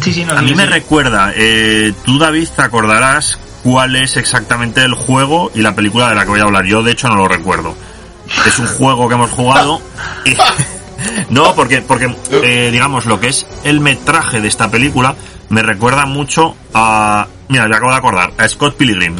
Sí, 0.00 0.12
sí, 0.12 0.24
no, 0.24 0.32
A 0.32 0.38
sí, 0.40 0.44
mí 0.46 0.54
me 0.56 0.66
recuerda, 0.66 1.32
eh, 1.36 1.92
tú 2.04 2.18
David 2.18 2.48
te 2.56 2.62
acordarás 2.62 3.38
cuál 3.62 3.94
es 3.94 4.16
exactamente 4.16 4.82
el 4.82 4.94
juego 4.94 5.52
y 5.54 5.60
la 5.62 5.76
película 5.76 6.08
de 6.08 6.16
la 6.16 6.22
que 6.24 6.30
voy 6.30 6.40
a 6.40 6.42
hablar. 6.42 6.64
Yo 6.64 6.82
de 6.82 6.90
hecho 6.90 7.08
no 7.08 7.14
lo 7.14 7.28
recuerdo. 7.28 7.76
Es 8.44 8.58
un 8.58 8.66
juego 8.66 9.06
que 9.08 9.14
hemos 9.14 9.30
jugado 9.30 9.80
y... 10.24 10.34
No, 11.30 11.54
porque, 11.54 11.80
porque 11.82 12.14
eh, 12.30 12.70
digamos, 12.72 13.06
lo 13.06 13.18
que 13.20 13.28
es 13.28 13.46
el 13.64 13.80
metraje 13.80 14.40
de 14.40 14.48
esta 14.48 14.70
película 14.70 15.14
me 15.48 15.62
recuerda 15.62 16.06
mucho 16.06 16.56
a... 16.74 17.26
Mira, 17.48 17.68
me 17.68 17.76
acabo 17.76 17.90
de 17.92 17.98
acordar, 17.98 18.32
a 18.38 18.48
Scott 18.48 18.76
Pilgrim. 18.76 19.16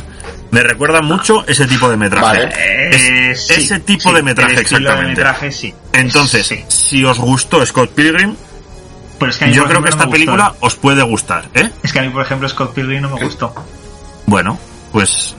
Me 0.51 0.63
recuerda 0.63 1.01
mucho 1.01 1.45
ese 1.47 1.67
tipo 1.67 1.89
de 1.89 1.97
metraje. 1.97 2.27
Vale. 2.27 2.55
Eh, 2.57 3.31
Es- 3.33 3.47
sí, 3.47 3.55
ese 3.55 3.81
tipo 3.81 4.11
sí, 4.11 4.15
de 4.17 4.23
metraje 4.23 4.53
el 4.55 4.59
exactamente. 4.61 5.03
De 5.03 5.09
metraje, 5.09 5.53
sí. 5.53 5.75
Entonces, 5.93 6.47
Sí. 6.47 6.65
si 6.69 7.05
os 7.05 7.19
gustó 7.19 7.65
Scott 7.65 7.91
Pilgrim, 7.93 8.35
Pero 9.19 9.31
es 9.31 9.39
que 9.39 9.45
a 9.45 9.49
mí, 9.49 9.55
yo 9.55 9.63
por 9.63 9.71
creo 9.71 9.83
que 9.83 9.89
esta 9.91 10.05
no 10.07 10.11
película 10.11 10.49
gustó. 10.51 10.67
os 10.67 10.75
puede 10.77 11.03
gustar, 11.03 11.49
¿eh? 11.55 11.71
Es 11.83 11.93
que 11.93 11.99
a 12.01 12.03
mí, 12.03 12.09
por 12.11 12.23
ejemplo, 12.23 12.49
Scott 12.49 12.75
Pilgrim 12.75 13.01
no 13.03 13.11
me 13.17 13.23
gustó. 13.25 13.55
Bueno, 14.27 14.59
pues 14.93 15.35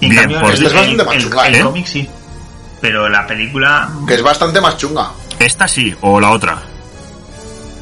en 0.00 0.10
Bien, 0.10 0.22
cambio, 0.22 0.40
pues 0.40 0.58
el, 0.60 0.66
Esta 0.66 0.68
es 0.68 0.74
bastante 0.74 1.02
el- 1.02 1.06
más 1.06 1.14
el- 1.16 1.22
chunga, 1.22 1.46
el 1.48 1.54
¿eh? 1.54 1.60
cómic 1.62 1.86
sí. 1.86 2.08
Pero 2.80 3.08
la 3.08 3.26
película. 3.26 3.88
Que 4.06 4.14
es 4.14 4.22
bastante 4.22 4.60
más 4.60 4.76
chunga. 4.76 5.10
Esta 5.40 5.68
sí, 5.68 5.94
o 6.00 6.20
la 6.20 6.30
otra. 6.30 6.58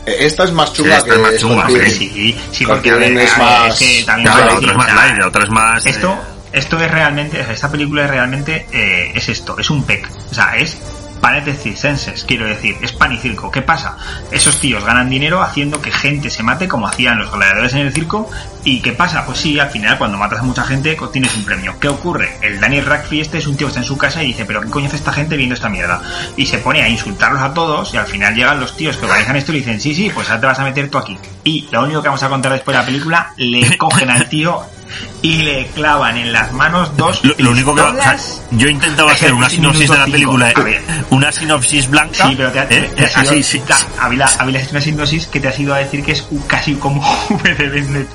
Eh, 0.07 0.17
Esta 0.21 0.45
es 0.45 0.53
más 0.53 0.73
chunga 0.73 0.99
esta 0.99 1.11
que 1.11 1.17
es 1.17 1.21
más 1.23 1.37
chunga, 1.39 1.67
sí. 1.69 1.91
Sí, 1.91 2.37
sí, 2.53 2.67
porque 2.67 2.91
a 2.91 2.95
ver, 2.95 3.09
Pilgrim 3.09 3.27
es 3.27 3.39
más- 3.39 3.81
es 3.81 3.89
que 3.99 4.05
también 4.05 4.29
Claro, 4.33 4.47
la 4.47 4.57
otra 4.57 4.71
es 4.71 4.77
más 4.77 4.95
light, 4.95 5.19
la 5.19 5.27
otra 5.29 5.43
es 5.45 5.51
más... 5.51 5.87
Esto, 5.87 6.13
eh, 6.13 6.37
esto 6.59 6.81
es 6.81 6.91
realmente, 6.91 7.41
esta 7.51 7.71
película 7.71 8.05
es 8.05 8.11
realmente 8.11 8.67
eh, 8.73 9.13
es 9.15 9.29
esto, 9.29 9.59
es 9.59 9.69
un 9.69 9.83
PEC. 9.85 10.09
O 10.31 10.35
sea, 10.35 10.55
es 10.57 10.77
panetes 11.21 11.63
circenses, 11.63 12.25
quiero 12.25 12.47
decir, 12.47 12.77
es 12.81 12.93
pan 12.93 13.13
y 13.13 13.19
circo. 13.19 13.51
¿Qué 13.51 13.63
pasa? 13.63 13.97
Esos 14.31 14.59
tíos 14.61 14.85
ganan 14.85 15.11
dinero 15.11 15.43
haciendo 15.43 15.81
que 15.81 15.91
gente 15.91 16.31
se 16.31 16.43
mate 16.43 16.69
como 16.69 16.87
hacían 16.87 17.19
los 17.19 17.31
gladiadores 17.31 17.73
en 17.75 17.81
el 17.81 17.93
circo. 17.93 18.31
¿Y 18.65 18.81
qué 18.81 18.93
pasa? 18.93 19.25
Pues 19.25 19.39
sí, 19.39 19.59
al 19.59 19.71
final 19.71 19.99
cuando 19.99 20.19
matas 20.19 20.41
a 20.41 20.43
mucha 20.43 20.65
gente 20.65 20.97
tienes 21.13 21.37
un 21.37 21.45
premio. 21.45 21.79
¿Qué 21.79 21.89
ocurre? 21.89 22.37
El 22.43 22.61
Daniel 22.61 22.87
Radcliffe 22.87 23.23
este 23.23 23.39
es 23.39 23.47
un 23.47 23.57
tío 23.57 23.67
que 23.67 23.71
está 23.71 23.81
en 23.81 23.87
su 23.87 23.97
casa 23.97 24.23
y 24.23 24.29
dice, 24.29 24.45
pero 24.45 24.61
¿qué 24.61 24.69
coño 24.69 24.87
hace 24.87 24.97
esta 24.97 25.13
gente 25.13 25.37
viendo 25.37 25.55
esta 25.55 25.69
mierda? 25.69 26.01
Y 26.37 26.47
se 26.47 26.59
pone 26.59 26.83
a 26.83 26.89
insultarlos 26.89 27.43
a 27.43 27.55
todos 27.55 27.93
y 27.95 27.97
al 27.97 28.07
final 28.07 28.35
llegan 28.35 28.61
los 28.61 28.77
tíos 28.77 28.97
que 28.97 29.07
organizan 29.07 29.37
esto 29.37 29.53
y 29.53 29.55
le 29.55 29.59
dicen, 29.61 29.81
sí, 29.81 29.95
sí, 29.95 30.11
pues 30.13 30.29
ahora 30.29 30.41
te 30.41 30.47
vas 30.47 30.59
a 30.59 30.65
meter 30.65 30.91
tú 30.91 30.99
aquí. 30.99 31.17
Y 31.45 31.69
lo 31.71 31.85
único 31.85 32.03
que 32.03 32.09
vamos 32.09 32.23
a 32.23 32.29
contar 32.29 32.53
después 32.53 32.77
de 32.77 32.81
la 32.81 32.87
película, 32.87 33.33
le 33.37 33.77
cogen 33.79 34.11
al 34.11 34.29
tío 34.29 34.63
y 35.23 35.39
le 35.43 35.67
clavan 35.69 36.17
en 36.17 36.33
las 36.33 36.53
manos 36.53 36.97
dos 36.97 37.21
Lo, 37.25 37.35
lo 37.39 37.51
único 37.51 37.75
que... 37.75 37.81
o 37.81 37.95
sea, 37.95 38.17
yo 38.53 38.69
intentaba 38.69 39.13
hacer 39.13 39.33
una 39.35 39.49
sinopsis 39.51 39.91
de 39.91 39.99
la 39.99 40.05
película, 40.05 40.51
eh, 40.51 40.83
una 41.11 41.33
sinopsis 41.33 41.89
blanca, 41.91 42.27
Sí, 42.29 42.35
pero 42.37 42.53
te 42.53 42.61
ha, 42.61 42.65
eh, 42.65 42.91
te 42.97 43.05
ha 43.05 43.09
sido- 43.09 43.31
así, 43.33 43.43
sí. 43.43 43.63
Ávila, 43.99 44.27
has 44.27 44.35
hecho 44.49 44.71
una 44.71 44.81
sinopsis 44.81 45.27
que 45.27 45.41
te 45.41 45.49
ha 45.49 45.53
sido 45.53 45.75
a 45.75 45.79
decir 45.79 46.05
que 46.05 46.13
es 46.13 46.25
casi 46.47 46.75
como 46.75 47.01
V 47.31 47.55
de 47.55 47.69
Vendetta. 47.69 48.11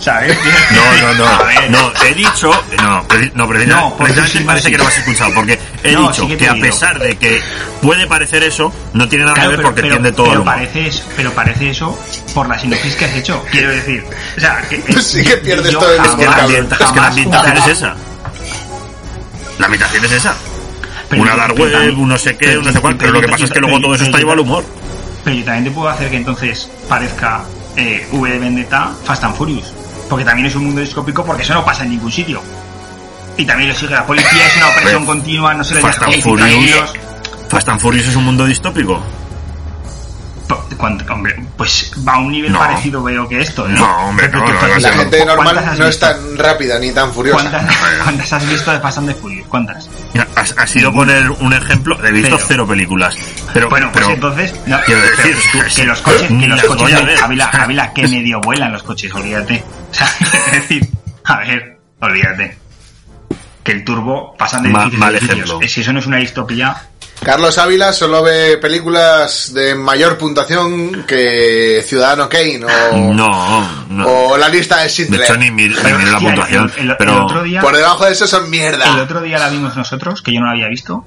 ¿Sabes? 0.00 0.36
No, 0.72 1.14
no, 1.14 1.26
A 1.28 1.38
no. 1.38 1.44
ver. 1.46 1.70
No, 1.70 1.92
he 2.04 2.14
dicho. 2.14 2.50
No, 2.82 3.04
no 3.34 3.46
No, 3.66 3.94
porque 3.96 4.12
precisamente 4.14 4.44
parece 4.46 4.70
que 4.70 4.78
no 4.78 4.84
me 4.84 4.88
has 4.90 4.98
escuchado. 4.98 5.34
Porque 5.34 5.58
he 5.82 5.92
No, 5.92 6.02
dicho 6.08 6.22
sí 6.22 6.28
que 6.28 6.36
te 6.36 6.44
que 6.44 6.50
a 6.50 6.54
pesar 6.54 6.98
de 6.98 7.16
que 7.16 7.40
puede 7.82 8.06
parecer 8.06 8.42
eso, 8.42 8.72
no 8.92 9.08
tiene 9.08 9.24
nada 9.24 9.34
Claro, 9.34 9.50
que 9.50 9.56
ver 9.56 9.66
porque 9.66 9.82
pero- 9.82 9.94
tiende 9.94 10.12
todo 10.12 10.28
pero 10.30 10.44
parece 10.44 10.86
eso, 10.88 11.04
pero 11.16 11.32
parece 11.32 11.70
eso 11.70 11.98
por 12.34 12.48
la 12.48 12.58
sinopsis 12.58 12.94
que 12.96 13.04
has 13.04 13.14
hecho. 13.16 13.44
Quiero 13.50 13.70
decir, 13.70 14.04
o 14.36 14.40
sea, 14.40 14.62
que 14.68 14.82
Sí 15.00 15.22
que 15.22 15.36
pierdes 15.38 15.72
yo 15.72 15.78
todo 15.78 15.90
el 15.90 15.96
que 16.02 16.06
la, 16.06 16.16
Cabrón. 16.16 16.40
ambienta- 16.40 16.74
es 16.74 16.78
que 16.78 16.84
la 16.84 16.90
jamás 16.92 17.08
ambientación 17.10 17.56
es 17.56 17.66
esa. 17.68 17.94
La 19.58 19.66
ambientación 19.66 20.04
es 20.04 20.12
esa. 20.12 20.34
pero 21.08 21.22
una 21.22 21.36
dark 21.36 21.58
web, 21.58 21.72
también- 21.72 21.96
un 21.98 22.08
no 22.08 22.18
sé 22.18 22.36
qué, 22.36 22.58
un 22.58 22.64
no 22.64 22.72
sé 22.72 22.80
cuál. 22.80 22.96
Pero 22.96 23.12
lo 23.12 23.20
que 23.20 23.28
pasa 23.28 23.44
es 23.44 23.50
que 23.50 23.60
luego 23.60 23.80
todo 23.80 23.94
eso 23.94 24.04
pero 24.04 24.06
está 24.06 24.18
llevado 24.18 24.32
al 24.34 24.40
humor. 24.40 24.64
Pero 25.24 25.36
yo 25.36 25.44
también 25.44 25.64
te 25.64 25.70
puedo 25.70 25.88
hacer 25.88 26.10
que 26.10 26.16
entonces 26.16 26.70
parezca 26.88 27.42
eh, 27.76 28.06
V 28.12 28.30
de 28.30 28.38
Vendetta 28.38 28.92
Fast 29.04 29.24
and 29.24 29.34
Furious. 29.36 29.72
Porque 30.08 30.24
también 30.24 30.46
es 30.46 30.54
un 30.54 30.64
mundo 30.66 30.80
distópico 30.80 31.24
porque 31.24 31.42
eso 31.42 31.52
no 31.54 31.64
pasa 31.64 31.82
en 31.84 31.90
ningún 31.90 32.12
sitio. 32.12 32.40
Y 33.36 33.44
también 33.44 33.68
lo 33.70 33.74
sigue 33.74 33.94
la 33.94 34.06
policía, 34.06 34.46
es 34.46 34.56
una 34.56 34.68
opresión 34.68 34.96
Hombre, 34.96 35.06
continua, 35.14 35.54
no 35.54 35.64
se 35.64 35.74
les 35.74 35.82
Fast 35.82 36.00
deja 36.00 36.10
tranquilos. 36.36 36.92
Fast 37.48 37.68
and 37.68 37.80
Furious 37.80 38.06
es 38.08 38.16
un 38.16 38.24
mundo 38.24 38.44
distópico. 38.46 39.02
Cuando- 40.76 41.04
hombre, 41.12 41.34
pues 41.56 41.90
va 42.06 42.14
a 42.14 42.18
un 42.18 42.30
nivel 42.30 42.52
No. 42.52 42.58
parecido 42.58 43.02
veo 43.02 43.26
que 43.26 43.40
esto. 43.40 43.66
¿no? 43.66 43.80
No, 43.80 44.08
hombre, 44.08 44.28
no, 44.28 44.40
no, 44.40 44.46
La 44.46 44.52
sí, 44.52 44.66
¿cuántas 44.68 44.96
gente 44.96 45.24
normal 45.24 45.58
has 45.58 45.78
no 45.78 45.86
es 45.86 45.98
tan 45.98 46.36
rápida 46.36 46.78
ni 46.78 46.92
tan 46.92 47.12
furiosa. 47.12 47.48
¿Cuántas, 47.50 47.76
cuántas 48.04 48.32
has 48.34 48.48
visto 48.48 48.70
de 48.70 48.80
Fast 48.80 48.98
and 48.98 49.08
the 49.08 49.14
Furious? 49.14 49.46
¿Cuántas? 49.48 49.88
Mira, 50.12 50.26
Ha, 50.36 50.40
ha 50.62 50.66
sido 50.66 50.92
poner 50.92 51.30
un 51.30 51.52
ejemplo. 51.54 51.98
He 52.06 52.12
visto 52.12 52.38
cero 52.46 52.66
películas. 52.66 53.16
Pero, 53.54 53.70
Bueno, 53.70 53.90
pues 53.90 54.04
pero 54.04 54.14
entonces, 54.14 54.54
no, 54.66 54.78
quiero 54.84 55.00
pero 55.00 55.16
decir, 55.16 55.36
tú- 55.52 55.74
que 55.74 55.84
los 55.86 56.00
coches, 56.02 56.28
que 56.28 56.46
los 56.46 56.62
coches, 56.64 57.06
de-. 57.06 57.18
Ávila, 57.22 57.44
Ávila, 57.52 57.92
que 57.94 58.06
medio 58.08 58.40
vuelan 58.42 58.72
los 58.72 58.82
coches, 58.82 59.12
olvídate. 59.14 59.64
O 59.90 59.94
sea, 59.94 60.08
es 60.46 60.52
decir, 60.52 60.88
a 61.24 61.38
ver, 61.38 61.78
olvídate. 62.00 62.58
Que 63.66 63.72
el 63.72 63.84
turbo 63.84 64.32
pasan 64.38 64.62
de 64.62 64.68
Ma- 64.70 64.86
mal 64.92 65.16
ejemplo. 65.16 65.58
Si 65.66 65.80
eso 65.80 65.92
no 65.92 65.98
es 65.98 66.06
una 66.06 66.18
distopía, 66.18 66.76
Carlos 67.20 67.58
Ávila 67.58 67.92
solo 67.92 68.22
ve 68.22 68.58
películas 68.58 69.52
de 69.54 69.74
mayor 69.74 70.16
puntuación 70.18 71.02
que 71.04 71.82
Ciudadano 71.84 72.28
Kane 72.28 72.60
o, 72.92 73.12
no, 73.12 73.86
no. 73.88 74.06
o 74.06 74.36
La 74.38 74.48
lista 74.48 74.76
de 74.76 74.84
De 74.84 74.88
Schindler. 74.90 75.22
hecho, 75.22 75.36
ni 75.36 75.50
ni 75.50 75.68
Pero, 75.70 75.98
miré 75.98 76.10
la 76.12 76.18
puntuación. 76.20 76.72
el, 76.76 76.82
el- 76.84 76.90
el 76.92 76.96
pero, 76.96 77.24
otro 77.26 77.42
día, 77.42 77.60
Por 77.60 77.74
debajo 77.76 78.04
de 78.04 78.12
eso 78.12 78.26
son 78.28 78.48
mierda. 78.48 78.84
el 78.94 79.00
otro 79.00 79.20
día 79.20 79.38
la 79.38 79.48
vimos 79.48 79.76
nosotros, 79.76 80.22
que 80.22 80.32
yo 80.32 80.38
no 80.40 80.46
la 80.46 80.52
había 80.52 80.68
visto. 80.68 81.04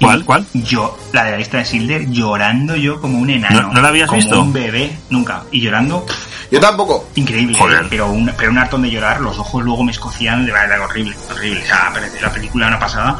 ¿Cuál? 0.00 0.24
¿Cuál? 0.24 0.46
Yo, 0.52 0.98
la 1.12 1.24
de 1.24 1.30
la 1.32 1.36
lista 1.38 1.58
de 1.58 1.64
Silder, 1.64 2.10
llorando 2.10 2.76
yo 2.76 3.00
como 3.00 3.18
un 3.18 3.30
enano. 3.30 3.62
¿No- 3.62 3.72
no 3.72 3.80
la 3.80 3.88
habías 3.88 4.08
como 4.08 4.20
visto? 4.20 4.40
un 4.40 4.52
bebé, 4.52 4.96
nunca. 5.10 5.42
Y 5.50 5.60
llorando, 5.60 6.04
Yo 6.50 6.60
tampoco. 6.60 7.08
increíble. 7.16 7.56
Joder. 7.58 7.82
¿eh? 7.84 7.86
Pero 7.90 8.06
un, 8.10 8.30
pero 8.36 8.50
un 8.50 8.58
hartón 8.58 8.82
de 8.82 8.90
llorar, 8.90 9.20
los 9.20 9.38
ojos 9.38 9.64
luego 9.64 9.82
me 9.82 9.92
escocían 9.92 10.46
de 10.46 10.52
verdad 10.52 10.80
horrible, 10.82 11.16
horrible. 11.30 11.62
O 11.62 11.66
sea, 11.66 11.92
la 12.22 12.30
película 12.32 12.68
una 12.68 12.78
pasada. 12.78 13.18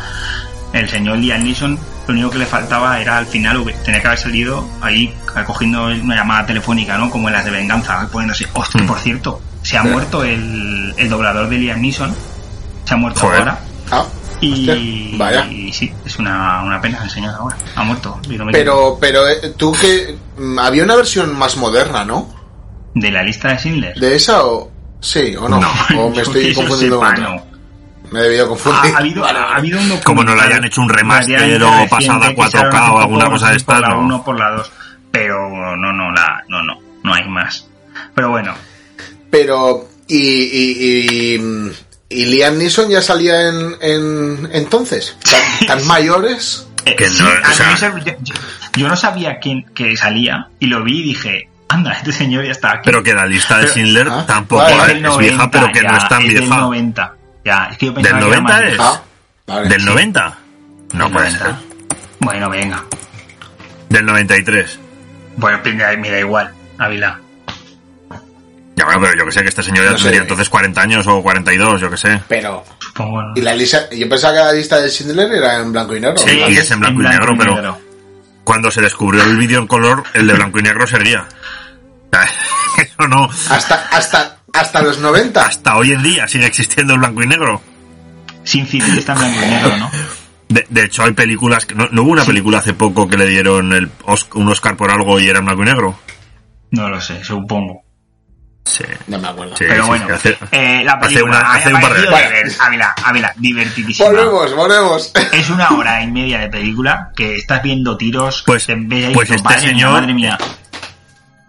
El 0.73 0.89
señor 0.89 1.17
Liam 1.19 1.43
Neeson, 1.43 1.79
lo 2.07 2.13
único 2.13 2.31
que 2.31 2.39
le 2.39 2.47
faltaba 2.47 3.01
era 3.01 3.17
al 3.19 3.27
final 3.27 3.65
tenía 3.85 4.01
que 4.01 4.07
haber 4.09 4.19
salido 4.19 4.69
ahí 4.83 5.13
cogiendo 5.47 5.87
una 5.87 6.17
llamada 6.17 6.45
telefónica, 6.47 6.99
¿no? 6.99 7.09
Como 7.09 7.29
en 7.29 7.35
las 7.35 7.45
de 7.45 7.51
venganza, 7.53 8.07
poniéndose, 8.13 8.47
hostia, 8.53 8.83
Mm. 8.83 8.87
por 8.87 8.99
cierto, 8.99 9.41
se 9.63 9.79
ha 9.79 9.83
Sí. 9.83 9.89
muerto 9.89 10.23
el, 10.25 10.93
el 10.97 11.09
doblador 11.09 11.49
de 11.49 11.57
Liam 11.59 11.81
Neeson, 11.81 12.15
se 12.85 12.95
ha 12.95 12.97
muerto 12.97 13.21
Joder. 13.21 13.39
ahora. 13.41 13.59
Ah, 13.91 14.05
Y, 14.41 14.53
hostia, 14.53 15.17
vaya. 15.19 15.47
y 15.47 15.73
sí, 15.73 15.91
es 16.17 16.21
una, 16.21 16.63
una 16.63 16.81
pena 16.81 17.03
el 17.05 17.11
señor 17.11 17.35
ahora. 17.35 17.57
Ha 17.75 17.83
muerto. 17.85 18.19
y 18.31 18.37
no 18.39 18.45
me 18.47 18.53
Pero, 18.53 18.97
pero 19.01 19.29
eh, 19.29 19.53
tú 19.57 19.73
que 19.73 20.17
mm, 20.39 20.59
había 20.59 20.85
una 20.85 20.97
versión 20.97 21.37
más 21.37 21.57
moderna, 21.57 22.05
¿no? 22.05 22.35
¿De 22.95 23.11
la 23.11 23.23
lista 23.23 23.49
de 23.49 23.59
Schindler? 23.59 23.95
¿De 23.99 24.17
esa 24.17 24.45
o 24.47 24.71
sí 25.01 25.37
o 25.37 25.49
no? 25.49 25.61
o 25.99 26.11
me 26.11 26.23
estoy 26.23 26.55
confundiendo 26.55 26.99
con 27.01 27.09
sepa, 27.17 27.23
otra. 27.29 27.37
no. 27.37 27.57
Me 28.11 28.21
he 28.21 28.23
debido 28.23 28.45
Ha, 28.45 28.49
confundir. 28.49 28.95
ha 28.95 28.99
habido, 28.99 29.25
ha, 29.27 29.57
habido 29.57 29.81
un 29.81 29.99
Como 30.05 30.23
no 30.25 30.35
le 30.35 30.41
hayan 30.43 30.65
hecho 30.65 30.81
un 30.81 30.89
remaster 30.89 31.63
o 31.63 31.71
pasada 31.91 32.29
que 32.29 32.37
4K 32.37 32.47
echaron 32.49 32.75
o 32.91 32.99
alguna 33.01 33.29
cosa 33.29 33.47
de 33.51 33.53
por 33.53 33.57
estas, 33.75 33.81
la 33.81 33.89
no. 33.89 33.99
1 34.01 34.25
por 34.25 34.39
la 34.39 34.51
2 34.53 34.73
pero 35.11 35.77
no 35.77 35.93
no 35.93 36.13
la 36.13 36.43
no 36.49 36.63
no 36.63 36.75
no 37.03 37.15
hay 37.15 37.27
más 37.29 37.67
pero 38.15 38.31
bueno 38.31 38.55
Pero 39.31 39.89
y, 40.07 40.17
y, 40.19 41.35
y, 41.35 41.39
mm, 41.39 41.71
y 42.09 42.27
Liam 42.27 42.57
Neeson 42.59 42.89
ya 42.91 43.01
salía 43.03 43.49
en, 43.49 43.77
en 43.81 44.49
entonces 44.53 45.17
tan, 45.25 45.67
tan 45.79 45.87
mayores. 45.87 46.67
Que 46.85 47.09
sí, 47.09 47.23
no, 47.23 47.29
a 47.29 47.51
o 47.51 47.53
sea- 47.53 47.91
mí 47.91 48.03
se- 48.03 48.17
yo, 48.77 48.89
no 48.89 48.95
sabía 48.97 49.39
quién 49.41 49.65
que 49.75 49.97
salía 49.97 50.49
y 50.61 50.67
lo 50.67 50.85
vi 50.85 51.01
y 51.01 51.03
dije 51.03 51.49
anda 51.69 51.93
este 51.95 52.13
señor 52.13 52.45
ya 52.45 52.53
está 52.53 52.71
aquí 52.75 52.83
pero 52.85 53.03
que 53.03 53.13
la 53.13 53.27
lista 53.27 53.57
de 53.57 53.63
Pero- 53.63 53.73
Schindler 53.75 54.09
Ah, 54.09 54.25
tampoco 54.25 54.63
vale. 54.63 54.77
es 54.83 54.87
del 54.89 54.97
es 54.99 55.03
90, 55.03 55.19
vieja, 55.19 55.51
pero 55.51 55.73
que 55.73 55.83
ya, 55.83 55.91
no 55.91 55.99
es 55.99 56.09
tan 56.09 56.23
es 56.23 56.29
del 56.29 56.39
vieja. 56.43 56.57
90 56.59 57.15
ya 57.45 57.69
es 57.73 57.79
que 57.79 57.87
yo 57.87 57.93
¿Del 57.93 58.03
pensaba 58.05 58.21
que 58.21 58.27
era 58.29 58.41
90 58.41 58.53
más 58.63 58.73
es? 58.73 58.79
Ah, 58.81 59.03
vale. 59.49 59.69
¿Del 59.69 59.85
90? 59.85 60.39
No 60.93 61.11
puede 61.11 61.27
90. 61.33 61.45
ser. 61.45 61.55
bueno 62.21 62.51
venga 62.51 62.85
Del 63.89 64.07
93. 64.07 64.79
bueno 65.37 65.59
mira, 65.65 65.97
mira 65.97 66.21
igual 66.21 66.53
Ávila 66.79 67.19
Bueno, 68.99 69.13
pero 69.13 69.19
yo 69.25 69.27
que 69.27 69.33
sé 69.33 69.43
que 69.43 69.49
este 69.49 69.63
señor 69.63 69.85
ya 69.85 69.91
No 69.93 69.97
sé. 69.99 70.03
tendría 70.05 70.23
entonces 70.23 70.49
40 70.49 70.81
años 70.81 71.07
o 71.07 71.23
42, 71.23 71.81
yo 71.81 71.91
que 71.91 71.97
sé. 71.97 72.21
Pero 72.29 72.65
supongo 72.79 73.23
¿no? 73.23 73.33
y 73.37 73.41
la 73.41 73.55
lista, 73.55 73.89
yo 73.91 74.09
pensaba 74.09 74.35
que 74.35 74.41
la 74.41 74.53
lista 74.53 74.81
de 74.81 74.89
Schindler 74.91 75.33
era 75.33 75.59
en 75.61 75.73
blanco 75.73 75.95
y 75.97 76.01
negro. 76.01 76.19
Sí, 76.19 76.39
¿no? 76.41 76.49
y 76.49 76.57
es 76.57 76.71
en 76.71 76.81
blanco 76.81 77.01
y 77.03 77.05
negro, 77.05 77.35
pero- 77.39 77.79
Cuando 78.45 78.71
se 78.71 78.81
descubrió 78.81 79.23
el 79.25 79.37
vídeo 79.37 79.59
en 79.59 79.67
color, 79.67 80.05
el 80.15 80.27
de 80.27 80.35
blanco 80.35 80.59
y 80.59 80.63
negro 80.63 80.87
seguía. 80.87 81.27
Eso 82.79 83.09
no. 83.09 83.29
Hasta 83.51 83.75
hasta 83.91 84.39
hasta 84.53 84.83
los 84.83 84.99
90. 84.99 85.45
Hasta 85.45 85.77
hoy 85.77 85.93
en 85.93 86.03
día 86.03 86.27
sigue 86.29 86.47
existiendo 86.47 86.95
el 86.95 87.01
blanco 87.01 87.23
y 87.23 87.27
negro. 87.27 87.61
Sin 88.45 88.67
City 88.67 88.99
está 88.99 89.13
en 89.15 89.19
blanco 89.19 89.39
y 89.45 89.49
negro, 89.51 89.77
¿no? 89.77 89.91
De, 90.49 90.65
de 90.71 90.85
hecho, 90.85 91.03
hay 91.03 91.13
películas 91.13 91.67
que. 91.67 91.75
¿no, 91.75 91.89
no 91.91 92.03
hubo 92.03 92.13
una 92.13 92.25
película 92.25 92.59
hace 92.59 92.73
poco 92.73 93.09
que 93.09 93.17
le 93.17 93.27
dieron 93.27 93.73
el 93.73 93.91
un 94.35 94.49
Oscar 94.49 94.77
por 94.77 94.91
algo 94.91 95.19
y 95.19 95.29
era 95.29 95.41
en 95.41 95.45
blanco 95.47 95.63
y 95.63 95.67
negro? 95.67 95.99
No 96.71 96.89
lo 96.89 97.01
sé, 97.01 97.23
supongo. 97.25 97.83
Sí. 98.67 98.83
No 99.07 99.19
me 99.21 99.29
acuerdo. 99.29 99.57
Sí, 99.57 99.65
Pero 99.69 99.83
sí, 99.85 99.89
bueno, 99.89 100.07
sí, 100.07 100.13
hace- 100.13 100.39
eh, 100.51 100.83
la 100.85 100.93
hace 100.95 101.07
película 101.09 101.39
una- 101.39 101.49
a 101.51 101.53
mí 101.55 101.59
hace 101.61 101.69
un 101.71 101.77
años. 101.77 101.91
diver- 101.99 102.57
Ávila, 102.61 102.95
Ávila, 103.05 103.33
divertidísima. 103.37 104.09
Volvemos, 104.09 104.55
volvemos. 104.57 105.13
Es 105.33 105.51
una 105.51 105.69
hora 105.71 106.03
y 106.03 106.09
media 106.11 106.41
de 106.41 106.49
película 106.49 107.11
que 107.17 107.37
estás 107.37 107.63
viendo 107.63 107.97
tiros. 107.97 108.43
Pues- 108.45 108.67
te 108.67 108.77
pues 109.15 109.31
este 109.31 109.43
madre 109.45 109.61
mía, 109.61 109.69
señor- 109.71 109.93
madre 109.93 110.15
mía. 110.15 110.39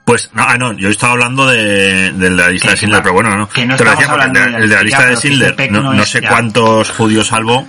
Pues, 0.06 0.30
no, 0.34 0.44
ah, 0.48 0.58
no, 0.58 0.72
yo 0.74 0.90
estaba 0.90 1.14
hablando 1.14 1.48
de, 1.48 2.12
de 2.14 2.30
la 2.30 2.50
lista 2.50 2.68
Que 2.68 2.72
de 2.72 2.78
Schindler, 2.78 3.02
pero 3.02 3.14
bueno, 3.14 3.36
no. 3.36 3.50
que 3.50 3.66
no 3.66 3.76
Te 3.76 3.84
lo 3.84 3.92
decía 3.92 4.08
porque 4.08 4.22
hablando 4.22 4.40
el 4.40 4.46
de 4.46 4.52
de, 4.52 4.52
la 4.52 4.64
el 4.64 4.70
de 4.70 4.76
la 4.76 4.84
lista, 4.84 5.06
de 5.06 5.16
Schindler, 5.18 5.72
no, 5.72 5.82
no 5.82 5.94
no 5.94 6.04
es 6.04 6.10
sé 6.10 6.22
ya. 6.22 6.30
cuántos 6.30 6.92
judíos 6.92 7.28
salvó, 7.28 7.68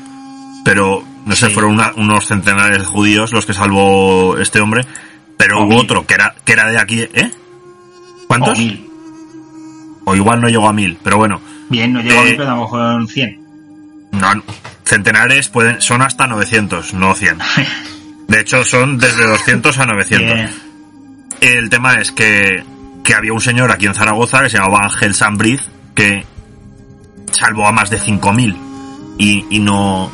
pero 0.64 1.02
no 1.26 1.34
sé, 1.34 1.46
Sí. 1.48 1.54
fueron 1.54 1.72
una- 1.72 1.92
unos 1.96 2.26
centenares 2.26 2.78
de 2.78 2.84
judíos 2.84 3.32
los 3.32 3.44
que 3.44 3.54
salvó 3.54 4.36
este 4.38 4.60
hombre, 4.60 4.84
pero 5.36 5.58
O 5.58 5.62
hubo 5.62 5.70
mil. 5.70 5.78
otro 5.80 6.06
que 6.06 6.14
era, 6.14 6.32
que 6.44 6.52
era 6.52 6.66
de 6.70 6.78
aquí, 6.78 7.00
¿eh? 7.00 7.30
O 8.24 8.26
¿Cuántos? 8.28 8.56
mil. 8.58 8.87
O 10.08 10.16
igual 10.16 10.40
no 10.40 10.48
llegó 10.48 10.68
a 10.68 10.72
mil, 10.72 10.98
pero 11.02 11.16
bueno. 11.18 11.40
Bien, 11.68 11.92
no 11.92 12.00
llego 12.00 12.18
a 12.18 12.22
Eh, 12.22 12.26
mil, 12.26 12.36
pero 12.36 12.50
a 12.50 12.54
lo 12.54 12.60
mejor 12.62 12.80
un 12.94 13.08
100. 13.08 13.40
No, 14.12 14.34
no. 14.34 14.42
centenares 14.84 15.48
pueden, 15.48 15.80
son 15.82 16.02
hasta 16.02 16.26
900, 16.26 16.94
no 16.94 17.14
100. 17.14 17.38
De 18.28 18.40
hecho, 18.40 18.64
son 18.64 18.98
desde 18.98 19.26
200 19.26 19.78
a 19.78 19.86
900. 19.86 20.34
Bien. 20.34 20.50
El 21.40 21.70
tema 21.70 21.94
es 22.00 22.12
que, 22.12 22.62
que 23.04 23.14
había 23.14 23.32
un 23.32 23.40
señor 23.40 23.70
aquí 23.70 23.86
en 23.86 23.94
Zaragoza 23.94 24.42
que 24.42 24.50
se 24.50 24.58
llamaba 24.58 24.84
Ángel 24.84 25.14
Sambriz 25.14 25.60
que 25.94 26.24
salvó 27.32 27.66
a 27.66 27.72
más 27.72 27.90
de 27.90 27.98
5.000 28.00 28.56
y, 29.18 29.46
y 29.50 29.58
no 29.60 30.10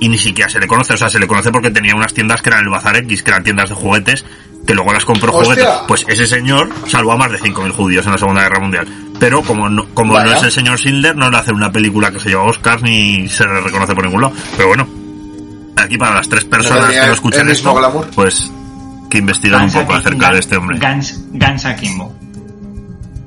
y 0.00 0.08
ni 0.08 0.16
siquiera 0.18 0.48
se 0.48 0.58
le 0.58 0.66
conoce, 0.66 0.94
o 0.94 0.96
sea, 0.96 1.10
se 1.10 1.18
le 1.18 1.26
conoce 1.26 1.52
porque 1.52 1.70
tenía 1.70 1.94
unas 1.94 2.14
tiendas 2.14 2.40
que 2.40 2.48
eran 2.48 2.64
el 2.64 2.70
Bazar 2.70 2.96
X, 2.96 3.22
que 3.22 3.30
eran 3.30 3.44
tiendas 3.44 3.68
de 3.68 3.74
juguetes, 3.74 4.24
que 4.70 4.74
luego 4.76 4.92
las 4.92 5.04
compró 5.04 5.32
¡Hostia! 5.34 5.54
juguetes. 5.54 5.66
Pues 5.88 6.04
ese 6.06 6.28
señor 6.28 6.70
salvó 6.86 7.10
a 7.10 7.16
más 7.16 7.32
de 7.32 7.40
5.000 7.40 7.72
judíos 7.72 8.06
en 8.06 8.12
la 8.12 8.18
Segunda 8.18 8.42
Guerra 8.42 8.60
Mundial. 8.60 8.86
Pero 9.18 9.42
como 9.42 9.68
no, 9.68 9.84
como 9.94 10.16
no 10.20 10.32
es 10.32 10.42
el 10.44 10.52
señor 10.52 10.78
Schindler, 10.78 11.16
no 11.16 11.28
le 11.28 11.38
hace 11.38 11.52
una 11.52 11.72
película 11.72 12.12
que 12.12 12.20
se 12.20 12.28
lleva 12.28 12.44
Oscars 12.44 12.80
ni 12.82 13.26
se 13.28 13.44
le 13.44 13.60
reconoce 13.62 13.96
por 13.96 14.04
ningún 14.04 14.22
lado. 14.22 14.34
Pero 14.56 14.68
bueno, 14.68 14.86
aquí 15.76 15.98
para 15.98 16.14
las 16.14 16.28
tres 16.28 16.44
personas 16.44 16.88
que 16.88 16.98
el 17.00 17.10
mismo 17.10 17.50
esto, 17.50 17.74
glamour. 17.74 18.06
pues 18.14 18.48
que 19.10 19.18
investigan 19.18 19.62
un 19.64 19.66
Gans 19.72 19.82
poco 19.82 19.94
acerca 19.94 20.26
de 20.30 20.34
Gans- 20.34 20.38
este 20.38 20.56
hombre. 20.56 20.78
Gans, 20.78 21.20
Gans 21.32 21.64
Akimbo. 21.64 22.14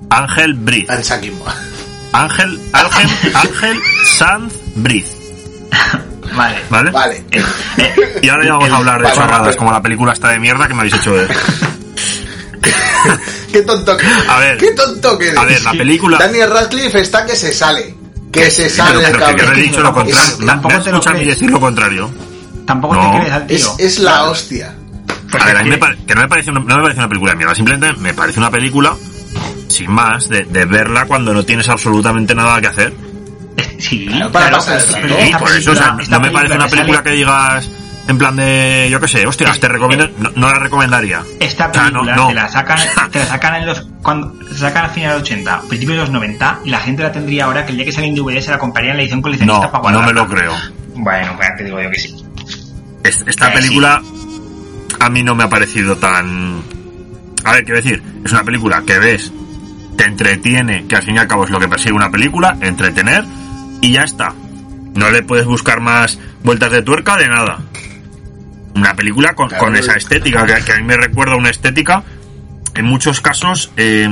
Ángel 0.09 0.53
Briz. 0.53 0.89
Ansa 0.89 1.19
Kimbo. 1.19 1.45
Ángel, 2.13 2.57
Ángel, 2.71 3.09
Ángel 3.35 3.77
Sanz 4.05 4.53
Briz. 4.75 5.11
Vale. 6.35 6.55
¿Vale? 6.69 6.91
Vale. 6.91 7.23
Eh, 7.31 8.19
Y 8.21 8.29
ahora 8.29 8.45
ya 8.45 8.51
vamos 8.53 8.69
a 8.71 8.75
hablar 8.77 8.97
de 8.99 9.03
Vale, 9.03 9.15
chorradas, 9.15 9.41
vale. 9.41 9.55
como 9.57 9.71
la 9.71 9.81
película 9.81 10.13
está 10.13 10.29
de 10.29 10.39
mierda 10.39 10.67
que 10.67 10.73
me 10.73 10.79
habéis 10.81 10.95
hecho 10.95 11.11
ver. 11.13 11.27
qué 13.51 13.61
tonto 13.63 13.97
que 13.97 14.05
A 14.29 14.39
ver. 14.39 14.57
Qué 14.57 14.71
tonto 14.71 15.17
que 15.17 15.27
eres. 15.27 15.37
A 15.39 15.45
ver, 15.45 15.61
la 15.63 15.71
película. 15.71 16.17
Daniel 16.17 16.49
Radcliffe 16.49 17.01
está 17.01 17.25
que 17.25 17.35
se 17.35 17.51
sale. 17.53 17.95
Que 18.31 18.49
se 18.49 18.63
Pero, 18.63 18.75
sale 18.75 19.05
el 19.05 19.11
pero 19.11 19.35
que 19.35 19.45
no 19.45 19.51
he 19.51 19.61
dicho 19.61 19.81
lo 19.81 19.93
contrario. 19.93 20.23
Es- 20.39 20.45
tampoco 20.45 20.73
me 20.75 20.81
te 20.83 20.89
lo 20.89 20.97
escucha 20.97 21.09
a 21.09 21.13
mí 21.13 21.19
crees. 21.19 21.35
decir 21.37 21.51
lo 21.51 21.59
contrario. 21.59 22.09
Tampoco 22.65 22.95
No. 22.95 23.11
te 23.11 23.17
crees 23.19 23.31
al 23.33 23.47
tío. 23.47 23.57
Es, 23.57 23.73
es 23.79 23.99
la 23.99 24.23
hostia. 24.23 24.75
Pues 25.29 25.43
a 25.43 25.45
ver, 25.47 25.57
a 25.57 25.63
mí 25.63 25.69
me 25.69 25.75
que- 25.75 25.79
pare- 25.81 25.97
que 26.07 26.15
no 26.15 26.21
me 26.21 26.27
parece 26.27 26.51
una, 26.51 26.59
no 26.61 26.75
me 26.77 26.81
parece 26.83 26.99
una 26.99 27.09
película 27.09 27.31
de 27.33 27.37
mierda, 27.37 27.55
simplemente 27.55 27.93
me 27.99 28.13
parece 28.13 28.39
una 28.39 28.49
película 28.51 28.95
sin 29.67 29.91
más 29.91 30.29
de, 30.29 30.45
de 30.45 30.65
verla 30.65 31.05
cuando 31.05 31.33
no 31.33 31.43
tienes 31.43 31.67
absolutamente 31.69 32.33
nada 32.33 32.59
que 32.61 32.67
hacer. 32.67 32.93
Sí, 33.79 34.05
Claro, 34.07 34.31
para 34.31 34.47
claro, 34.49 34.57
pasar 34.65 34.79
el 34.95 35.01
pero 35.01 35.17
esta 35.17 35.39
por 35.39 35.51
eso 35.51 35.71
o 35.71 35.75
sea, 35.75 35.97
no 36.09 36.19
me 36.19 36.31
parece 36.31 36.55
una 36.55 36.67
película 36.67 37.03
que 37.03 37.09
digas 37.11 37.69
en 38.07 38.17
plan 38.17 38.35
de 38.35 38.87
yo 38.91 38.99
qué 38.99 39.07
sé, 39.07 39.25
hostias, 39.27 39.59
te 39.59 39.67
recomiendo, 39.67 40.09
no, 40.19 40.29
no 40.35 40.47
la 40.47 40.59
recomendaría. 40.59 41.21
Esta 41.39 41.67
O 41.67 41.73
sea, 41.73 41.83
no, 41.83 42.01
película 42.01 42.15
no. 42.15 42.27
te 42.27 42.33
la 42.33 42.49
sacan, 42.49 42.77
te 43.11 43.19
la 43.19 43.25
sacan 43.25 43.55
en 43.55 43.65
los 43.65 43.81
cuando 44.01 44.33
se 44.49 44.59
sacan 44.59 44.85
a 44.85 44.89
finales 44.89 45.15
de 45.15 45.19
los 45.21 45.29
80, 45.31 45.61
principios 45.69 45.95
de 45.97 46.01
los 46.01 46.09
90 46.11 46.59
y 46.65 46.69
la 46.69 46.79
gente 46.79 47.03
la 47.03 47.11
tendría 47.11 47.45
ahora 47.45 47.65
que 47.65 47.71
el 47.71 47.77
día 47.77 47.85
que 47.85 47.91
sale 47.91 48.07
en 48.07 48.15
DVD 48.15 48.39
se 48.41 48.51
la 48.51 48.57
compraría 48.57 48.91
en 48.91 48.97
la 48.97 49.03
edición 49.03 49.21
coleccionista 49.21 49.65
No, 49.65 49.71
para 49.71 49.77
no 49.77 49.99
guardarla. 49.99 50.07
me 50.07 50.13
lo 50.13 50.27
creo. 50.27 50.53
Bueno, 50.95 51.33
pues 51.37 51.49
te 51.57 51.63
digo 51.63 51.81
yo 51.81 51.89
que 51.91 51.99
sí. 51.99 52.15
Es- 53.03 53.23
Esta 53.27 53.51
película 53.53 54.01
a 54.99 55.09
mí 55.09 55.23
no 55.23 55.35
me 55.35 55.43
ha 55.43 55.49
parecido 55.49 55.97
tan... 55.97 56.61
A 57.45 57.51
ver, 57.51 57.63
quiero 57.65 57.81
decir, 57.81 58.01
es 58.23 58.31
una 58.31 58.43
película 58.43 58.81
que 58.85 58.99
ves, 58.99 59.31
te 59.97 60.05
entretiene, 60.05 60.85
que 60.87 60.95
al 60.95 61.03
fin 61.03 61.15
y 61.15 61.19
al 61.19 61.27
cabo 61.27 61.43
es 61.45 61.49
lo 61.51 61.59
que 61.59 61.67
persigue 61.67 61.93
una 61.93 62.09
película, 62.09 62.57
entretener, 62.61 63.23
y 63.83 63.91
ya 63.91 64.03
está. 64.03 64.33
No 64.95 65.09
le 65.11 65.23
puedes 65.23 65.45
buscar 65.45 65.79
más 65.81 66.17
vueltas 66.43 66.71
de 66.71 66.81
tuerca 66.81 67.17
de 67.17 67.27
nada. 67.27 67.59
Una 68.75 68.95
película 68.95 69.33
con, 69.35 69.49
Claro. 69.49 69.65
con 69.65 69.75
esa 69.75 69.93
estética, 69.93 70.45
que, 70.45 70.63
que 70.63 70.73
a 70.73 70.77
mí 70.77 70.83
me 70.83 70.97
recuerda 70.97 71.35
una 71.35 71.49
estética, 71.49 72.03
en 72.75 72.85
muchos 72.85 73.21
casos, 73.21 73.71
eh, 73.77 74.09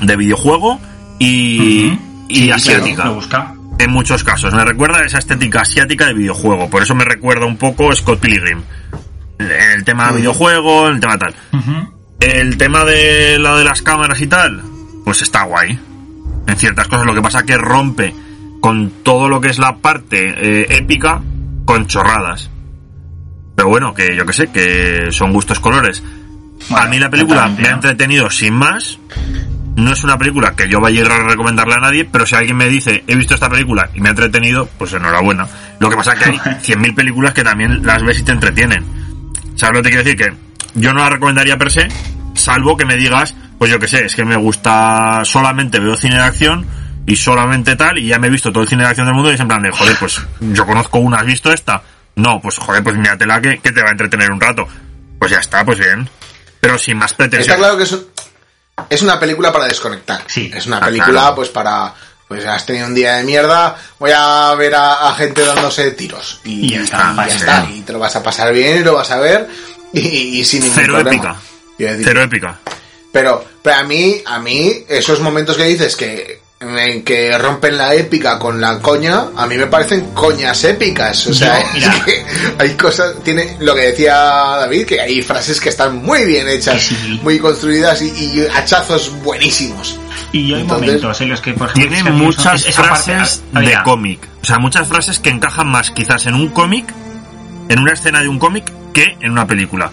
de 0.00 0.16
videojuego 0.16 0.80
y, 1.18 1.98
y 2.28 2.36
Sí, 2.44 2.50
asiática 2.50 2.94
claro, 2.94 3.10
lo 3.10 3.16
busca. 3.16 3.54
en 3.78 3.90
muchos 3.90 4.22
casos. 4.24 4.54
Me 4.54 4.64
recuerda 4.64 4.98
a 5.00 5.04
esa 5.06 5.18
estética 5.18 5.62
asiática 5.62 6.06
de 6.06 6.14
videojuego. 6.14 6.68
Por 6.70 6.82
eso 6.82 6.94
me 6.94 7.04
recuerda 7.04 7.46
un 7.46 7.56
poco 7.56 7.92
Scott 7.94 8.20
Pilgrim. 8.20 8.62
El 9.38 9.84
tema 9.84 10.10
de 10.12 10.18
videojuego, 10.18 10.88
en 10.88 10.94
el 10.96 11.00
tema 11.00 11.18
tal. 11.18 11.34
El 12.20 12.56
tema 12.58 12.84
de 12.84 13.38
lo 13.38 13.56
de 13.56 13.64
las 13.64 13.80
cámaras 13.82 14.20
y 14.20 14.26
tal, 14.26 14.62
pues 15.04 15.22
está 15.22 15.44
guay. 15.44 15.78
En 16.46 16.56
ciertas 16.56 16.86
cosas. 16.88 17.06
Lo 17.06 17.14
que 17.14 17.22
pasa 17.22 17.44
que 17.44 17.56
rompe 17.56 18.14
con 18.60 18.90
todo 19.02 19.28
lo 19.28 19.40
que 19.40 19.48
es 19.48 19.58
la 19.58 19.76
parte 19.76 20.34
eh, 20.36 20.66
épica 20.70 21.20
con 21.64 21.86
chorradas. 21.86 22.50
Pero 23.56 23.68
bueno, 23.68 23.94
que 23.94 24.14
yo 24.16 24.24
que 24.24 24.32
sé, 24.32 24.48
que 24.48 25.08
son 25.10 25.32
gustos 25.32 25.60
colores. 25.60 26.02
Bueno, 26.68 26.86
a 26.86 26.88
mí 26.88 26.98
la 26.98 27.10
película 27.10 27.48
me 27.48 27.68
ha 27.68 27.72
entretenido 27.72 28.30
sin 28.30 28.54
más. 28.54 28.98
No 29.76 29.92
es 29.92 30.04
una 30.04 30.18
película 30.18 30.54
que 30.54 30.68
yo 30.68 30.80
vaya 30.80 31.00
a 31.00 31.04
ir 31.06 31.10
a 31.10 31.22
recomendarle 31.24 31.74
a 31.74 31.78
nadie, 31.78 32.04
pero 32.04 32.26
si 32.26 32.34
alguien 32.34 32.56
me 32.56 32.68
dice, 32.68 33.02
he 33.06 33.16
visto 33.16 33.34
esta 33.34 33.48
película 33.48 33.88
y 33.94 34.00
me 34.00 34.08
ha 34.08 34.10
entretenido, 34.10 34.68
pues 34.78 34.92
enhorabuena. 34.92 35.46
Lo 35.78 35.88
que 35.88 35.96
pasa 35.96 36.12
es 36.12 36.18
que 36.18 36.30
hay 36.30 36.36
100.000 36.38 36.94
películas 36.94 37.32
que 37.32 37.44
también 37.44 37.84
las 37.84 38.02
ves 38.02 38.20
y 38.20 38.22
te 38.22 38.32
entretienen. 38.32 38.84
¿Sabes 39.54 39.76
lo 39.76 39.82
que 39.82 39.88
te 39.88 39.88
quiero 39.90 40.04
decir? 40.04 40.16
Que 40.16 40.80
yo 40.80 40.92
no 40.92 41.00
la 41.00 41.10
recomendaría 41.10 41.56
per 41.56 41.70
se, 41.70 41.88
salvo 42.34 42.76
que 42.76 42.84
me 42.84 42.96
digas, 42.96 43.34
pues 43.58 43.70
yo 43.70 43.78
que 43.78 43.88
sé, 43.88 44.04
es 44.04 44.14
que 44.14 44.24
me 44.24 44.36
gusta, 44.36 45.22
solamente 45.24 45.80
veo 45.80 45.96
cine 45.96 46.16
de 46.16 46.22
acción 46.22 46.66
y 47.06 47.16
solamente 47.16 47.76
tal, 47.76 47.98
y 47.98 48.06
ya 48.08 48.18
me 48.18 48.28
he 48.28 48.30
visto 48.30 48.52
todo 48.52 48.62
el 48.62 48.68
cine 48.68 48.82
de 48.84 48.88
acción 48.90 49.06
del 49.06 49.14
mundo 49.14 49.30
y 49.30 49.34
es 49.34 49.40
en 49.40 49.48
plan 49.48 49.62
de, 49.62 49.70
joder, 49.70 49.96
pues 49.98 50.20
yo 50.40 50.66
conozco 50.66 50.98
una, 50.98 51.18
¿has 51.20 51.26
visto 51.26 51.52
esta? 51.52 51.82
No, 52.16 52.40
pues 52.40 52.58
joder, 52.58 52.82
pues 52.82 52.96
míratela 52.96 53.40
que, 53.40 53.58
que 53.60 53.72
te 53.72 53.82
va 53.82 53.88
a 53.88 53.92
entretener 53.92 54.30
un 54.30 54.40
rato. 54.40 54.66
Pues 55.18 55.30
ya 55.32 55.38
está, 55.38 55.64
pues 55.64 55.78
bien. 55.78 56.08
Pero 56.60 56.78
sin 56.78 56.98
más 56.98 57.12
Está 57.12 57.24
pretensión. 57.24 57.56
claro 57.58 57.76
que 57.76 57.84
es, 57.84 57.92
un- 57.92 58.06
es 58.90 59.02
una 59.02 59.18
película 59.18 59.52
para 59.52 59.66
desconectar. 59.66 60.22
Sí. 60.26 60.50
Es 60.54 60.66
una 60.66 60.78
Ah, 60.78 60.86
película, 60.86 61.12
claro. 61.20 61.34
pues 61.36 61.48
para. 61.48 61.94
Pues 62.28 62.46
has 62.46 62.64
tenido 62.64 62.86
un 62.86 62.94
día 62.94 63.16
de 63.16 63.24
mierda, 63.24 63.74
voy 63.98 64.12
a 64.14 64.54
ver 64.54 64.72
a, 64.76 65.08
a 65.08 65.14
gente 65.16 65.44
dándose 65.44 65.90
tiros. 65.92 66.40
Y, 66.44 66.66
Y 66.66 66.70
ya 66.70 66.82
está, 66.82 67.10
y 67.12 67.16
vale. 67.16 67.32
está. 67.34 67.66
Y 67.72 67.80
te 67.80 67.92
lo 67.92 67.98
vas 67.98 68.14
a 68.14 68.22
pasar 68.22 68.52
bien 68.52 68.78
y 68.80 68.84
lo 68.84 68.94
vas 68.94 69.10
a 69.10 69.18
ver. 69.18 69.48
Y, 69.92 70.38
y 70.40 70.44
sin 70.44 70.60
ningún 70.62 70.76
Cero 70.78 70.94
problema. 70.94 71.16
épica. 71.16 71.36
Decir, 71.78 72.04
Cero 72.06 72.22
épica. 72.22 72.58
Pero, 73.12 73.44
pero 73.62 73.76
a 73.76 73.82
mí, 73.82 74.22
a 74.24 74.38
mí, 74.38 74.84
esos 74.88 75.18
momentos 75.18 75.56
que 75.56 75.64
dices 75.64 75.96
que, 75.96 76.40
en 76.60 77.02
que 77.04 77.36
rompen 77.38 77.78
la 77.78 77.94
épica 77.94 78.38
con 78.38 78.60
la 78.60 78.78
coña, 78.80 79.28
a 79.34 79.46
mí 79.46 79.56
me 79.56 79.66
parecen 79.66 80.10
coñas 80.12 80.62
épicas. 80.64 81.26
O 81.26 81.32
sea, 81.32 81.58
es 81.58 81.88
que 82.04 82.24
hay 82.58 82.70
cosas, 82.74 83.14
tiene 83.24 83.56
lo 83.60 83.74
que 83.74 83.80
decía 83.92 84.14
David, 84.14 84.84
que 84.86 85.00
hay 85.00 85.22
frases 85.22 85.58
que 85.58 85.70
están 85.70 85.96
muy 85.96 86.24
bien 86.26 86.46
hechas, 86.48 86.82
Sí. 86.82 87.18
muy 87.22 87.38
construidas 87.38 88.02
y, 88.02 88.08
y 88.10 88.46
hachazos 88.54 89.10
buenísimos. 89.22 89.98
Y 90.32 90.48
yo 90.48 90.56
hay 90.56 90.62
Entonces, 90.62 90.86
momentos 90.88 91.20
en 91.22 91.28
los 91.30 91.40
que, 91.40 91.54
por 91.54 91.70
ejemplo, 91.70 91.96
Tiene 91.96 92.10
muchas 92.10 92.60
eso- 92.60 92.68
esa 92.68 92.82
parte- 92.82 93.04
frases 93.14 93.42
de 93.52 93.78
cómic. 93.82 94.28
O 94.42 94.44
sea, 94.44 94.58
muchas 94.58 94.86
frases 94.86 95.18
que 95.18 95.30
encajan 95.30 95.66
más 95.66 95.90
quizás 95.90 96.26
en 96.26 96.34
un 96.34 96.48
cómic, 96.50 96.92
en 97.70 97.78
una 97.78 97.92
escena 97.94 98.20
de 98.20 98.28
un 98.28 98.38
cómic, 98.38 98.70
que 98.92 99.16
en 99.20 99.32
una 99.32 99.46
película. 99.46 99.90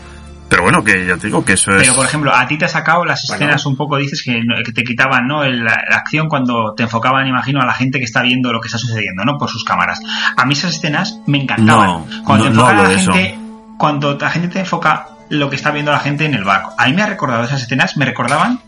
Pero 0.50 0.64
bueno, 0.64 0.82
que 0.84 1.06
yo 1.06 1.18
te 1.18 1.28
digo 1.28 1.44
que 1.44 1.54
eso 1.54 1.72
es... 1.72 1.82
Pero, 1.82 1.94
por 1.96 2.06
ejemplo, 2.06 2.34
a 2.34 2.48
ti 2.48 2.58
te 2.58 2.66
ha 2.66 2.70
sacado 2.70 3.04
las 3.04 3.26
Bueno. 3.28 3.44
escenas 3.44 3.66
un 3.66 3.76
poco, 3.76 3.98
dices 3.98 4.24
que, 4.24 4.42
te 4.72 4.84
quitaban, 4.84 5.28
¿no? 5.28 5.44
El- 5.44 5.64
la, 5.66 5.78
la 5.90 5.98
acción 5.98 6.30
cuando 6.30 6.74
te 6.74 6.84
enfocaban, 6.84 7.28
imagino, 7.28 7.62
a 7.62 7.66
la 7.66 7.74
gente 7.74 8.00
que 8.00 8.06
está 8.06 8.22
viendo 8.22 8.54
lo 8.54 8.62
que 8.62 8.68
está 8.68 8.78
sucediendo, 8.78 9.26
¿no? 9.26 9.38
Por 9.38 9.50
sus 9.50 9.64
cámaras. 9.66 10.00
A 10.38 10.46
mí 10.46 10.54
esas 10.54 10.76
escenas 10.76 11.20
me 11.28 11.40
encantaban. 11.42 11.88
No, 11.88 12.08
cuando 12.24 12.46
te 12.46 12.52
no 12.52 12.56
enfocan 12.62 12.76
a 12.78 12.80
hablo 12.80 12.94
la 12.94 13.00
eso. 13.02 13.12
gente, 13.14 13.40
cuando 13.78 14.18
la 14.18 14.30
gente 14.30 14.48
te 14.48 14.60
enfoca 14.60 15.08
lo 15.30 15.50
que 15.50 15.58
está 15.58 15.72
viendo 15.72 15.92
la 15.92 16.00
gente 16.00 16.24
en 16.26 16.34
el 16.34 16.46
barco. 16.46 16.74
A 16.78 16.88
mí 16.88 16.94
me 16.94 17.02
ha 17.02 17.08
recordado 17.08 17.44
esas 17.44 17.62
escenas, 17.62 17.98
me 17.98 18.06
recordaban 18.06 18.62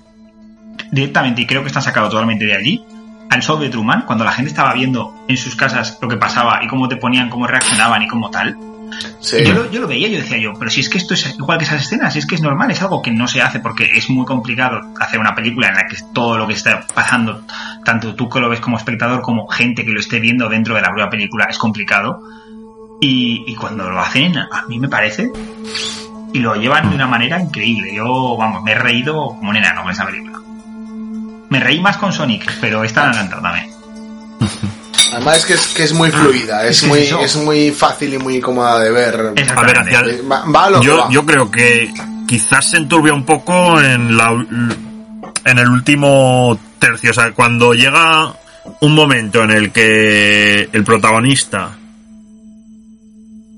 directamente, 0.91 1.41
y 1.41 1.45
creo 1.45 1.61
que 1.61 1.67
están 1.67 1.83
sacados 1.83 2.09
totalmente 2.09 2.45
de 2.45 2.55
allí, 2.55 2.83
al 3.29 3.41
show 3.41 3.57
de 3.59 3.69
Truman, 3.69 4.01
cuando 4.05 4.25
la 4.25 4.31
gente 4.31 4.49
estaba 4.49 4.73
viendo 4.73 5.13
en 5.27 5.37
sus 5.37 5.55
casas 5.55 5.97
lo 6.01 6.09
que 6.09 6.17
pasaba 6.17 6.61
y 6.63 6.67
cómo 6.67 6.87
te 6.89 6.97
ponían, 6.97 7.29
cómo 7.29 7.47
reaccionaban 7.47 8.01
y 8.01 8.07
cómo 8.07 8.29
tal. 8.31 8.57
Sí. 9.19 9.43
Yo, 9.45 9.53
lo, 9.53 9.71
yo 9.71 9.81
lo 9.81 9.87
veía, 9.87 10.07
yo 10.07 10.17
decía 10.17 10.37
yo, 10.37 10.53
pero 10.57 10.71
si 10.71 10.79
es 10.79 10.89
que 10.89 10.97
esto 10.97 11.13
es 11.13 11.35
igual 11.35 11.57
que 11.57 11.65
esas 11.65 11.81
escenas, 11.81 12.13
si 12.13 12.19
es 12.19 12.25
que 12.25 12.35
es 12.35 12.41
normal, 12.41 12.71
es 12.71 12.81
algo 12.81 13.01
que 13.01 13.11
no 13.11 13.27
se 13.27 13.41
hace 13.41 13.59
porque 13.59 13.89
es 13.93 14.09
muy 14.09 14.25
complicado 14.25 14.81
hacer 14.99 15.19
una 15.19 15.35
película 15.35 15.67
en 15.67 15.75
la 15.75 15.87
que 15.87 15.97
todo 16.13 16.37
lo 16.37 16.47
que 16.47 16.53
está 16.53 16.85
pasando, 16.93 17.43
tanto 17.83 18.15
tú 18.15 18.29
que 18.29 18.39
lo 18.39 18.49
ves 18.49 18.59
como 18.59 18.77
espectador 18.77 19.21
como 19.21 19.47
gente 19.47 19.85
que 19.85 19.91
lo 19.91 19.99
esté 19.99 20.19
viendo 20.19 20.49
dentro 20.49 20.75
de 20.75 20.81
la 20.81 20.87
propia 20.87 21.09
película, 21.09 21.45
es 21.49 21.57
complicado. 21.57 22.21
Y, 23.01 23.45
y 23.47 23.55
cuando 23.55 23.89
lo 23.89 23.99
hacen, 23.99 24.37
a 24.37 24.65
mí 24.67 24.77
me 24.77 24.89
parece, 24.89 25.31
y 26.33 26.39
lo 26.39 26.55
llevan 26.55 26.89
de 26.89 26.95
una 26.95 27.07
manera 27.07 27.39
increíble. 27.39 27.93
Yo, 27.93 28.35
vamos, 28.37 28.63
me 28.63 28.73
he 28.73 28.75
reído 28.75 29.27
como 29.27 29.49
un 29.49 29.55
enano 29.55 29.83
con 29.83 29.91
esa 29.91 30.05
película. 30.05 30.39
Me 31.49 31.59
reí 31.59 31.79
más 31.79 31.97
con 31.97 32.13
Sonic, 32.13 32.59
pero 32.61 32.83
esta 32.83 33.09
encantado 33.09 33.41
también. 33.41 33.71
Además 35.11 35.37
es 35.37 35.45
que 35.45 35.53
es, 35.53 35.67
que 35.73 35.83
es 35.83 35.93
muy 35.93 36.11
fluida, 36.11 36.65
es 36.67 36.83
muy, 36.85 36.99
es 36.99 37.07
eso. 37.07 37.19
es 37.21 37.35
muy 37.37 37.71
fácil 37.71 38.13
y 38.13 38.17
muy 38.19 38.39
cómoda 38.39 38.79
de 38.79 38.91
ver. 38.91 39.15
A 39.55 39.61
ver, 39.63 39.77
hacia, 39.79 39.99
Eh, 40.01 40.21
Va, 40.29 40.43
va 40.45 40.65
a 40.65 40.69
lo 40.69 40.79
que 40.79 40.85
yo, 40.85 40.97
va. 40.97 41.09
yo 41.09 41.25
creo 41.25 41.49
que 41.51 41.91
quizás 42.27 42.69
se 42.69 42.77
enturbia 42.77 43.13
un 43.13 43.25
poco 43.25 43.81
en 43.81 44.15
la 44.17 44.31
en 45.45 45.57
el 45.57 45.67
último 45.69 46.59
tercio, 46.79 47.11
o 47.11 47.13
sea, 47.13 47.31
cuando 47.31 47.73
llega 47.73 48.33
un 48.81 48.93
momento 48.93 49.43
en 49.43 49.51
el 49.51 49.71
que 49.71 50.69
el 50.71 50.83
protagonista 50.83 51.71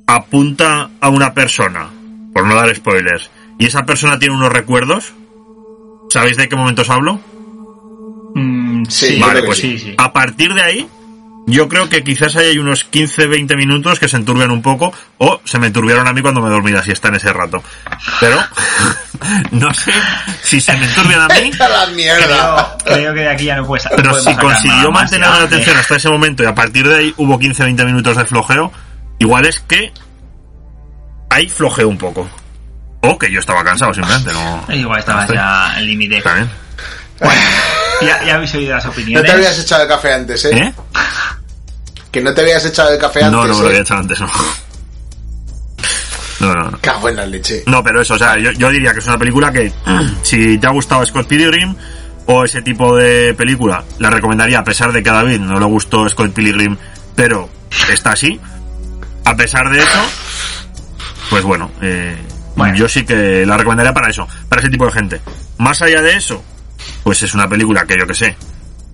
apunta 0.07 0.89
a 0.99 1.09
una 1.09 1.33
persona, 1.33 1.89
por 2.33 2.45
no 2.45 2.55
dar 2.55 2.73
spoilers, 2.75 3.29
y 3.57 3.65
esa 3.65 3.83
persona 3.85 4.19
tiene 4.19 4.35
unos 4.35 4.51
recuerdos, 4.51 5.13
¿sabéis 6.09 6.37
de 6.37 6.47
qué 6.49 6.55
momentos 6.55 6.89
hablo? 6.89 7.19
Mm, 8.35 8.85
Sí, 8.87 9.19
Vale, 9.19 9.43
pues 9.43 9.59
sí, 9.59 9.77
sí. 9.77 9.93
a 9.97 10.11
partir 10.11 10.53
de 10.53 10.61
ahí, 10.61 10.87
yo 11.47 11.67
creo 11.67 11.89
que 11.89 12.03
quizás 12.03 12.35
hay 12.35 12.57
unos 12.57 12.89
15-20 12.89 13.55
minutos 13.57 13.99
que 13.99 14.07
se 14.07 14.17
enturbian 14.17 14.51
un 14.51 14.61
poco, 14.61 14.93
o 15.17 15.41
se 15.43 15.59
me 15.59 15.67
enturbiaron 15.67 16.07
a 16.07 16.13
mí 16.13 16.21
cuando 16.21 16.41
me 16.41 16.49
dormí 16.49 16.71
la 16.71 16.83
siesta 16.83 17.07
en 17.07 17.15
ese 17.15 17.33
rato. 17.33 17.63
Pero, 18.19 18.37
no 19.51 19.73
sé 19.73 19.91
si 20.43 20.61
se 20.61 20.73
me 20.77 20.85
enturbian 20.85 21.21
a 21.21 21.27
mí, 21.27 21.51
A 21.59 21.69
la 21.69 21.87
mierda. 21.87 22.77
Creo, 22.83 22.95
creo 22.95 23.13
que 23.13 23.19
de 23.21 23.29
aquí 23.29 23.45
ya 23.45 23.57
no 23.57 23.65
puedes. 23.65 23.87
pero 23.95 24.13
si 24.19 24.33
consiguió 24.35 24.91
mantener 24.91 25.29
la 25.29 25.43
atención 25.43 25.77
hasta 25.77 25.95
ese 25.95 26.09
momento 26.09 26.43
y 26.43 26.45
a 26.45 26.55
partir 26.55 26.87
de 26.87 26.95
ahí 26.95 27.13
hubo 27.17 27.39
15-20 27.39 27.85
minutos 27.85 28.17
de 28.17 28.25
flojeo, 28.25 28.71
igual 29.19 29.45
es 29.45 29.59
que 29.59 29.91
ahí 31.29 31.47
flojeo 31.49 31.87
un 31.87 31.97
poco. 31.97 32.29
O 33.03 33.17
que 33.17 33.31
yo 33.31 33.39
estaba 33.39 33.63
cansado 33.63 33.93
simplemente, 33.93 34.31
no... 34.31 34.65
Igual 34.69 34.99
estabas 34.99 35.27
no 35.27 35.33
ya 35.33 35.73
al 35.73 35.85
límite. 35.87 36.17
Está 36.17 36.35
bien. 36.35 36.49
Bueno, 37.19 37.41
ya, 38.05 38.23
ya 38.25 38.35
habéis 38.35 38.53
oído 38.55 38.75
las 38.75 38.85
No 38.85 38.91
opiniones. 38.91 39.25
te 39.25 39.31
habías 39.37 39.59
echado 39.59 39.83
el 39.83 39.87
café 39.89 40.13
antes, 40.13 40.45
¿eh? 40.45 40.51
¿Eh? 40.57 40.73
Que 42.11 42.21
no 42.21 42.33
te 42.33 42.41
habías 42.41 42.65
echado 42.65 42.91
el 42.93 42.99
café 42.99 43.19
antes. 43.23 43.31
No, 43.31 43.47
no 43.47 43.53
me 43.55 43.59
lo 43.59 43.65
¿eh? 43.65 43.69
había 43.69 43.81
echado 43.81 43.99
antes, 44.01 44.19
no. 44.19 44.27
No, 46.39 46.53
no, 46.55 46.71
no. 46.71 46.79
Cago 46.81 47.09
en 47.09 47.15
la 47.17 47.25
leche. 47.25 47.63
No, 47.67 47.83
pero 47.83 48.01
eso, 48.01 48.15
o 48.15 48.17
sea, 48.17 48.37
yo, 48.37 48.51
yo 48.51 48.69
diría 48.71 48.93
que 48.93 48.99
es 48.99 49.05
una 49.07 49.17
película 49.17 49.51
que, 49.51 49.71
si 50.23 50.57
te 50.57 50.67
ha 50.67 50.71
gustado 50.71 51.05
Scott 51.05 51.27
Pilgrim 51.27 51.75
o 52.25 52.43
ese 52.45 52.61
tipo 52.63 52.95
de 52.95 53.33
película, 53.35 53.83
la 53.99 54.09
recomendaría 54.09 54.59
a 54.59 54.63
pesar 54.63 54.91
de 54.91 55.03
que 55.03 55.09
a 55.09 55.13
David 55.13 55.39
no 55.39 55.59
le 55.59 55.65
gustó 55.65 56.07
Scott 56.09 56.33
Pilgrim, 56.33 56.77
pero 57.15 57.47
está 57.91 58.13
así. 58.13 58.39
A 59.23 59.35
pesar 59.35 59.69
de 59.69 59.79
eso, 59.83 59.99
pues 61.29 61.43
bueno, 61.43 61.69
eh, 61.81 62.17
Bueno. 62.55 62.75
yo 62.75 62.89
sí 62.89 63.05
que 63.05 63.45
la 63.45 63.55
recomendaría 63.55 63.93
para 63.93 64.09
eso, 64.09 64.27
para 64.49 64.61
ese 64.61 64.71
tipo 64.71 64.85
de 64.87 64.91
gente. 64.93 65.21
Más 65.59 65.79
allá 65.83 66.01
de 66.01 66.15
eso, 66.15 66.43
pues 67.03 67.21
es 67.23 67.33
una 67.33 67.47
película 67.47 67.85
que 67.85 67.97
yo 67.97 68.05
que 68.07 68.13
sé, 68.13 68.35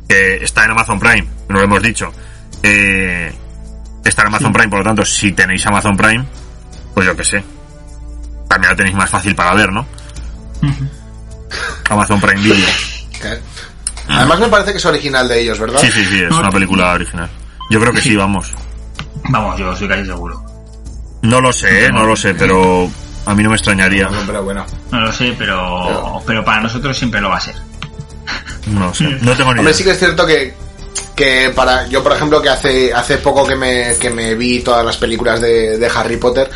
que 0.07 0.35
está 0.43 0.65
en 0.65 0.71
Amazon 0.71 0.99
Prime, 0.99 1.27
no 1.49 1.55
lo 1.59 1.63
hemos 1.63 1.81
dicho. 1.81 2.11
Eh, 2.63 3.33
está 4.03 4.21
en 4.23 4.27
Amazon 4.29 4.53
Prime, 4.53 4.69
por 4.69 4.79
lo 4.79 4.85
tanto, 4.85 5.05
si 5.05 5.31
tenéis 5.33 5.65
Amazon 5.65 5.95
Prime, 5.97 6.25
pues 6.93 7.05
yo 7.05 7.15
que 7.15 7.23
sé. 7.23 7.43
También 8.47 8.71
la 8.71 8.75
tenéis 8.77 8.95
más 8.95 9.09
fácil 9.09 9.35
para 9.35 9.53
ver, 9.53 9.71
¿no? 9.71 9.85
Amazon 11.89 12.19
Prime 12.19 12.41
Video. 12.41 12.67
¿Qué? 13.21 13.39
Además 14.09 14.39
me 14.39 14.47
parece 14.47 14.71
que 14.71 14.77
es 14.77 14.85
original 14.85 15.27
de 15.27 15.41
ellos, 15.41 15.59
¿verdad? 15.59 15.79
Sí, 15.81 15.91
sí, 15.91 16.05
sí, 16.05 16.21
es 16.23 16.31
una 16.31 16.49
película 16.49 16.93
original. 16.93 17.29
Yo 17.69 17.79
creo 17.79 17.91
que 17.91 18.01
sí, 18.01 18.15
vamos. 18.15 18.53
Vamos, 19.29 19.57
yo 19.59 19.75
soy 19.75 19.87
casi 19.87 20.05
seguro. 20.05 20.41
No 21.23 21.41
lo 21.41 21.51
sé, 21.51 21.85
¿eh? 21.85 21.91
no 21.91 22.05
lo 22.05 22.15
sé, 22.15 22.33
pero 22.35 22.89
a 23.25 23.33
mí 23.35 23.43
no 23.43 23.49
me 23.49 23.55
extrañaría. 23.55 24.07
Bueno, 24.07 24.23
pero 24.25 24.43
bueno. 24.43 24.65
No 24.91 25.01
lo 25.01 25.11
sé, 25.11 25.35
pero, 25.37 25.83
Pero- 25.87 26.23
pero 26.25 26.45
para 26.45 26.61
nosotros 26.61 26.97
siempre 26.97 27.19
lo 27.19 27.29
va 27.29 27.37
a 27.37 27.41
ser. 27.41 27.55
No 28.67 28.93
sé, 28.93 29.05
no 29.21 29.35
tengo 29.35 29.53
ni 29.53 29.59
Hombre, 29.59 29.63
idea. 29.63 29.73
sí 29.73 29.83
que 29.83 29.91
es 29.91 29.99
cierto 29.99 30.25
que, 30.25 30.53
que 31.15 31.51
para 31.55 31.87
yo, 31.87 32.03
por 32.03 32.11
ejemplo, 32.13 32.41
que 32.41 32.49
hace, 32.49 32.93
hace 32.93 33.17
poco 33.17 33.45
que 33.47 33.55
me, 33.55 33.95
que 33.99 34.09
me 34.09 34.35
vi 34.35 34.59
todas 34.61 34.85
las 34.85 34.97
películas 34.97 35.39
de, 35.41 35.77
de 35.77 35.87
Harry 35.87 36.17
Potter, 36.17 36.49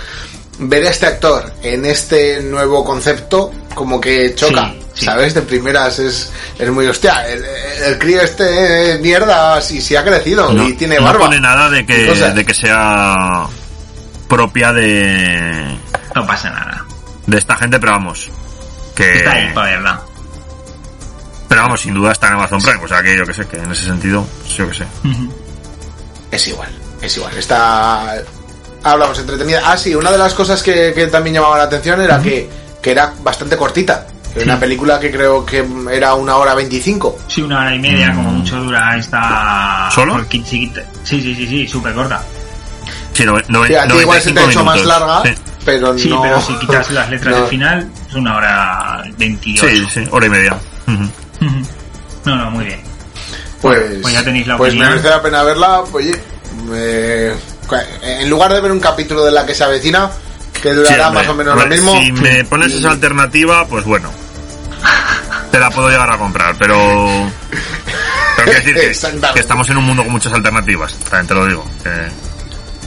ver 0.60 0.86
a 0.86 0.90
este 0.90 1.06
actor 1.08 1.54
en 1.64 1.86
este 1.86 2.42
nuevo 2.42 2.84
concepto 2.84 3.52
como 3.74 4.00
que 4.02 4.36
choca, 4.36 4.74
Sí, 4.94 5.00
sí. 5.02 5.06
¿sabes? 5.06 5.34
De 5.34 5.42
primeras 5.42 5.98
es, 6.00 6.30
es 6.60 6.70
muy 6.70 6.86
hostia. 6.86 7.26
El, 7.28 7.44
el 7.86 7.98
crío 7.98 8.22
este, 8.22 8.92
eh, 8.96 9.00
mierda, 9.00 9.62
si, 9.62 9.82
si 9.82 9.96
ha 9.96 10.04
crecido 10.04 10.52
No, 10.52 10.68
y 10.68 10.74
tiene 10.74 10.98
no 10.98 11.04
barba. 11.06 11.22
pone 11.28 11.40
nada 11.40 11.70
de 11.70 11.86
que, 11.86 12.14
de 12.14 12.46
que 12.46 12.54
sea 12.54 13.48
propia 14.28 14.74
de, 14.74 15.78
No 16.14 16.28
pasa 16.28 16.50
nada. 16.50 16.86
de 17.26 17.38
esta 17.38 17.56
gente, 17.56 17.80
pero 17.80 17.94
vamos. 17.94 18.30
Que, 18.94 19.18
Está 19.20 19.32
ahí 19.32 19.52
para 19.54 19.72
verla. 19.72 20.02
Pero 21.52 21.64
vamos, 21.64 21.82
sin 21.82 21.94
duda 21.94 22.14
está 22.14 22.28
en 22.28 22.34
Amazon 22.36 22.62
Prime, 22.62 22.80
o 22.82 22.88
sea 22.88 23.04
que 23.04 23.18
yo 23.18 23.26
que 23.26 23.34
sé, 23.34 23.46
que 23.46 23.58
en 23.58 23.70
ese 23.70 23.84
sentido, 23.84 24.26
yo 24.56 24.70
que 24.70 24.74
sé. 24.74 24.86
Es 26.32 26.48
igual, 26.48 26.70
es 27.02 27.18
igual. 27.18 27.38
Está. 27.38 28.16
Hablamos 28.84 29.20
entretenida. 29.20 29.62
Ah, 29.66 29.76
sí, 29.76 29.94
una 29.94 30.12
de 30.12 30.18
las 30.18 30.34
cosas 30.34 30.64
que, 30.64 30.94
que 30.96 31.08
también 31.08 31.34
llamaba 31.36 31.58
la 31.58 31.64
atención 31.66 32.00
era 32.02 32.22
que, 32.22 32.50
que 32.82 32.92
era 32.92 33.12
bastante 33.22 33.58
cortita. 33.58 34.08
Era 34.34 34.46
Una 34.46 34.60
película 34.62 34.98
que 34.98 35.12
creo 35.12 35.46
que 35.46 35.62
era 35.92 36.14
una 36.14 36.38
hora 36.38 36.56
veinticinco. 36.56 37.18
Sí, 37.28 37.42
una 37.42 37.60
hora 37.60 37.76
y 37.76 37.80
media, 37.80 38.14
como 38.16 38.32
mucho 38.32 38.56
dura 38.56 38.96
esta. 38.96 39.90
¿Solo? 39.94 40.26
Sí, 40.32 40.42
sí, 40.46 40.72
sí, 41.04 41.36
sí, 41.36 41.68
súper 41.68 41.94
corta. 41.94 42.24
Sí, 43.12 43.26
no, 43.26 43.36
no, 43.50 43.66
Sí, 43.68 43.76
a 43.76 43.86
ti 43.86 43.98
igual 43.98 44.22
se 44.22 44.32
te 44.32 44.40
ha 44.40 44.44
95 44.44 44.50
hecho 44.50 44.64
más 44.64 44.86
larga, 44.86 45.22
Sí, 45.26 45.36
pero 45.66 45.98
Sí, 45.98 46.08
no. 46.10 46.22
pero 46.22 46.40
si 46.40 46.54
quitas 46.60 46.90
las 46.92 47.10
letras 47.10 47.32
no. 47.36 47.42
del 47.42 47.50
final, 47.50 47.92
es 48.08 48.14
una 48.16 48.38
hora 48.38 49.04
28. 49.18 49.68
sí, 49.68 49.86
sí, 49.94 50.08
hora 50.12 50.26
y 50.28 50.30
media. 50.30 50.58
No, 52.26 52.36
no, 52.36 52.52
muy 52.52 52.66
bien. 52.66 52.82
Pues, 53.62 53.80
Pues 54.02 54.14
ya 54.14 54.24
tenéis 54.24 54.48
la 54.48 54.58
pues 54.58 54.70
opinión. 54.72 54.90
merece 54.90 55.10
la 55.10 55.22
pena 55.22 55.44
verla. 55.44 55.82
Oye, 55.92 56.20
eh, 56.74 57.36
en 58.02 58.30
lugar 58.30 58.54
de 58.54 58.62
ver 58.62 58.72
un 58.72 58.80
capítulo 58.80 59.24
de 59.24 59.32
la 59.32 59.46
que 59.46 59.54
se 59.56 59.64
avecina, 59.64 60.10
que 60.62 60.70
Sí, 60.70 60.76
durará 60.76 61.08
hombre, 61.10 61.22
más 61.24 61.32
o 61.32 61.36
menos 61.36 61.54
hombre, 61.54 61.78
lo 61.78 61.84
mismo. 61.94 62.00
Si 62.02 62.12
me 62.12 62.44
pones 62.46 62.74
esa 62.74 62.92
alternativa, 62.92 63.66
pues 63.68 63.86
bueno. 63.86 64.10
Te 65.52 65.60
la 65.60 65.70
puedo 65.70 65.90
llegar 65.90 66.10
a 66.10 66.18
comprar, 66.18 66.56
pero. 66.58 66.76
Tengo 68.36 68.52
que 68.52 68.56
decir 68.56 68.74
que, 69.34 69.40
estamos 69.40 69.70
en 69.70 69.78
un 69.78 69.84
mundo 69.84 70.04
con 70.04 70.12
muchas 70.14 70.34
alternativas, 70.34 70.94
también 71.10 71.28
te 71.28 71.34
lo 71.36 71.46
digo. 71.46 71.66
que- 71.84 72.08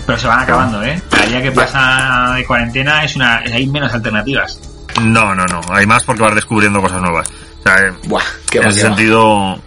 Pero 0.07 0.19
se 0.19 0.27
van 0.27 0.41
acabando, 0.41 0.83
¿eh? 0.83 1.01
Cada 1.11 1.27
día 1.27 1.43
que 1.43 1.53
pasa 1.53 2.33
de 2.37 2.45
cuarentena 2.45 3.05
es 3.05 3.15
una 3.17 3.39
hay 3.39 3.67
menos 3.67 3.93
alternativas. 3.93 4.59
No, 5.01 5.35
no, 5.35 5.45
no. 5.47 5.61
Hay 5.71 5.87
más 5.87 6.05
porque 6.05 6.23
vas 6.23 6.35
descubriendo 6.35 6.81
cosas 6.81 7.01
nuevas. 7.01 7.29
O 7.65 7.69
sea, 7.69 7.87
eh, 7.89 7.93
Buah, 8.05 8.23
qué 8.51 8.59
en 8.59 8.65
va, 8.65 8.69
ese 8.69 8.81
qué 8.81 8.89
va. 8.89 8.97
sentido, 8.97 9.59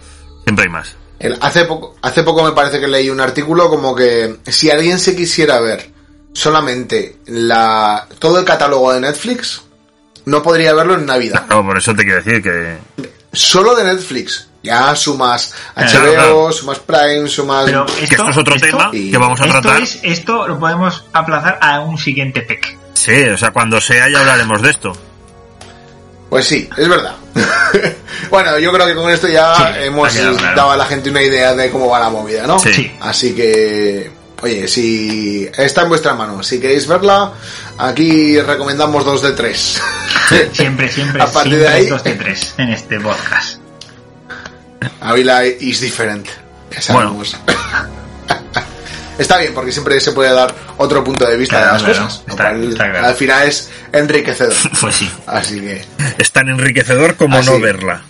siempre 0.44 0.64
hay 0.64 0.70
más. 0.70 0.96
El- 1.18 1.36
hace 1.40 1.64
poco 1.64 1.96
hace 2.02 2.22
poco 2.22 2.44
me 2.44 2.52
parece 2.52 2.78
que 2.78 2.86
leí 2.86 3.10
un 3.10 3.20
artículo 3.20 3.68
como 3.68 3.94
que 3.96 4.36
si 4.46 4.70
alguien 4.70 4.98
se 5.00 5.16
quisiera 5.16 5.58
ver 5.60 5.90
solamente 6.32 7.16
la 7.26 8.06
todo 8.20 8.38
el 8.38 8.44
catálogo 8.44 8.92
de 8.92 9.00
Netflix 9.00 9.62
no 10.26 10.42
podría 10.42 10.72
verlo 10.74 10.94
en 10.94 11.06
Navidad 11.06 11.46
No, 11.48 11.64
por 11.64 11.76
eso 11.78 11.92
te 11.94 12.04
quiero 12.04 12.22
decir 12.22 12.40
que. 12.42 12.78
solo 13.32 13.74
de 13.74 13.82
Netflix 13.84 14.48
ya 14.62 14.94
sumas 14.94 15.52
HBO 15.74 16.12
claro. 16.14 16.52
sumas 16.52 16.78
Prime 16.78 17.26
sumas 17.28 17.64
Pero 17.64 17.86
Que 17.86 18.04
esto 18.04 18.28
es 18.28 18.36
otro 18.36 18.54
tema 18.56 18.90
y- 18.92 19.10
que 19.10 19.18
vamos 19.18 19.40
a 19.40 19.46
esto, 19.46 19.60
tratar. 19.60 19.82
es, 19.82 19.98
esto 20.04 20.46
lo 20.46 20.58
podemos 20.60 21.04
aplazar 21.12 21.58
a 21.60 21.80
un 21.80 21.96
siguiente 21.98 22.42
PEC. 22.42 22.78
Sí, 22.94 23.22
o 23.24 23.36
sea, 23.38 23.50
cuando 23.52 23.80
sea 23.80 24.08
ya 24.08 24.20
hablaremos 24.20 24.60
de 24.62 24.70
esto. 24.70 24.92
Pues 26.30 26.46
sí 26.46 26.68
es 26.76 26.88
verdad 26.88 27.14
bueno 28.30 28.58
yo 28.58 28.72
creo 28.72 28.86
que 28.86 28.94
con 28.94 29.10
esto 29.10 29.28
ya 29.28 29.54
Sí, 29.56 29.62
hemos 29.84 30.12
claro. 30.12 30.36
dado 30.56 30.70
a 30.72 30.76
la 30.76 30.84
gente 30.86 31.10
una 31.10 31.22
idea 31.22 31.54
de 31.54 31.70
cómo 31.70 31.88
va 31.88 32.00
la 32.00 32.10
movida 32.10 32.46
¿no? 32.46 32.58
Sí. 32.58 32.72
Sí. 32.72 32.92
Así 33.00 33.34
que, 33.34 34.10
oye, 34.42 34.68
si 34.68 35.48
está 35.56 35.82
en 35.82 35.88
vuestra 35.88 36.14
mano, 36.14 36.42
si 36.42 36.60
queréis 36.60 36.86
verla, 36.86 37.32
aquí 37.78 38.38
recomendamos 38.40 39.04
dos 39.04 39.22
de 39.22 39.32
tres. 39.32 39.80
Siempre, 40.52 40.90
siempre, 40.92 41.22
A 41.22 41.26
partir 41.26 41.54
siempre 41.54 41.58
de 41.58 41.68
ahí- 41.68 41.86
dos 41.86 42.04
de 42.04 42.14
tres 42.14 42.54
en 42.58 42.68
este 42.70 43.00
podcast. 43.00 43.58
Ávila 45.00 45.46
is 45.46 45.80
different. 45.80 46.26
Ya 46.70 46.82
sabemos. 46.82 47.34
Está 49.18 49.36
bien, 49.38 49.52
porque 49.54 49.72
siempre 49.72 50.00
se 50.00 50.12
puede 50.12 50.32
dar 50.32 50.54
otro 50.78 51.02
punto 51.04 51.26
de 51.26 51.36
vista 51.36 51.56
Claro, 51.58 51.66
de 51.66 51.72
las 51.72 51.82
claro. 51.82 52.04
cosas. 52.08 52.22
lo 52.26 52.32
Está- 52.32 52.44
cual, 52.50 52.70
está 52.72 52.90
claro. 52.90 53.06
Al 53.06 53.14
final 53.14 53.48
es 53.48 53.70
enriquecedor. 53.92 54.54
Pues 54.80 54.94
sí. 54.96 55.10
Así 55.26 55.60
que, 55.60 55.84
Es 56.18 56.30
tan 56.32 56.48
enriquecedor 56.48 57.16
como 57.16 57.36
Ah, 57.38 57.42
no 57.42 57.58
verla. 57.60 58.02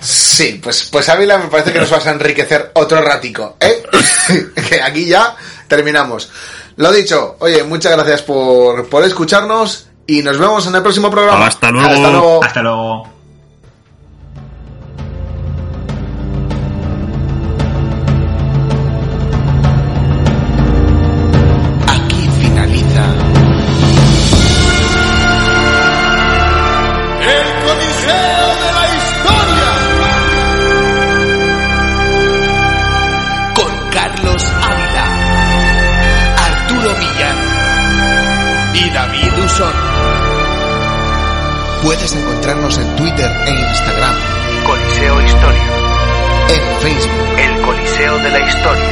sí, 0.00 0.60
pues, 0.62 0.88
pues 0.90 1.08
Ávila 1.08 1.38
me 1.38 1.46
parece 1.48 1.72
que 1.72 1.78
nos 1.80 1.90
vas 1.90 2.06
a 2.06 2.10
enriquecer 2.10 2.70
otro 2.74 3.00
ratico, 3.02 3.56
¿eh? 3.60 3.82
que 4.68 4.82
aquí 4.82 5.06
ya 5.06 5.34
terminamos. 5.68 6.30
Lo 6.76 6.90
dicho, 6.92 7.36
oye, 7.40 7.62
muchas 7.64 7.92
gracias 7.92 8.22
por, 8.22 8.88
por 8.88 9.04
escucharnos 9.04 9.86
y 10.06 10.22
nos 10.22 10.38
vemos 10.38 10.66
en 10.66 10.74
el 10.74 10.82
próximo 10.82 11.10
programa. 11.10 11.46
Hasta 11.46 11.70
luego. 11.70 11.88
Hasta 11.88 12.10
luego. 12.10 12.44
Hasta 12.44 12.62
luego. 12.62 13.12
E 43.46 43.50
Instagram, 43.50 44.14
Coliseo 44.64 45.20
Historia. 45.22 45.62
en 46.48 46.80
Facebook, 46.80 47.38
El 47.38 47.60
Coliseo 47.62 48.18
de 48.18 48.30
la 48.30 48.40
Historia. 48.40 48.90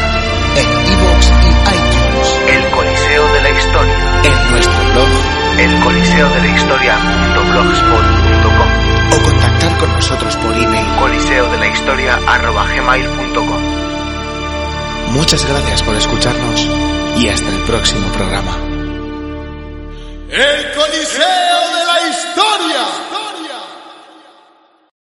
en 0.56 0.70
iVoox 0.92 1.30
y 1.30 1.48
iTunes, 1.76 2.40
El 2.48 2.70
Coliseo 2.70 3.32
de 3.32 3.40
la 3.42 3.50
Historia. 3.50 3.94
en 4.24 4.50
nuestro 4.50 4.82
blog 4.92 5.08
El 5.58 5.80
Coliseo 5.80 6.28
de 6.30 6.38
la 6.40 6.46
Historia.blogspot.com. 6.46 8.68
o 9.12 9.18
contactar 9.24 9.76
con 9.78 9.92
nosotros 9.92 10.36
por 10.36 10.54
email. 10.56 10.86
Coliseo 10.98 11.50
de 11.50 11.58
la 11.58 11.66
Historia 11.66 12.18
arroba 12.26 12.64
gmail.com. 12.66 13.62
Muchas 15.12 15.44
gracias 15.46 15.82
por 15.82 15.94
escucharnos 15.96 16.66
y 17.16 17.28
hasta 17.28 17.48
el 17.50 17.58
próximo 17.62 18.08
programa. 18.12 18.56
El 20.30 20.70
Coliseo 20.72 21.70
de 21.74 21.84
la 21.84 22.00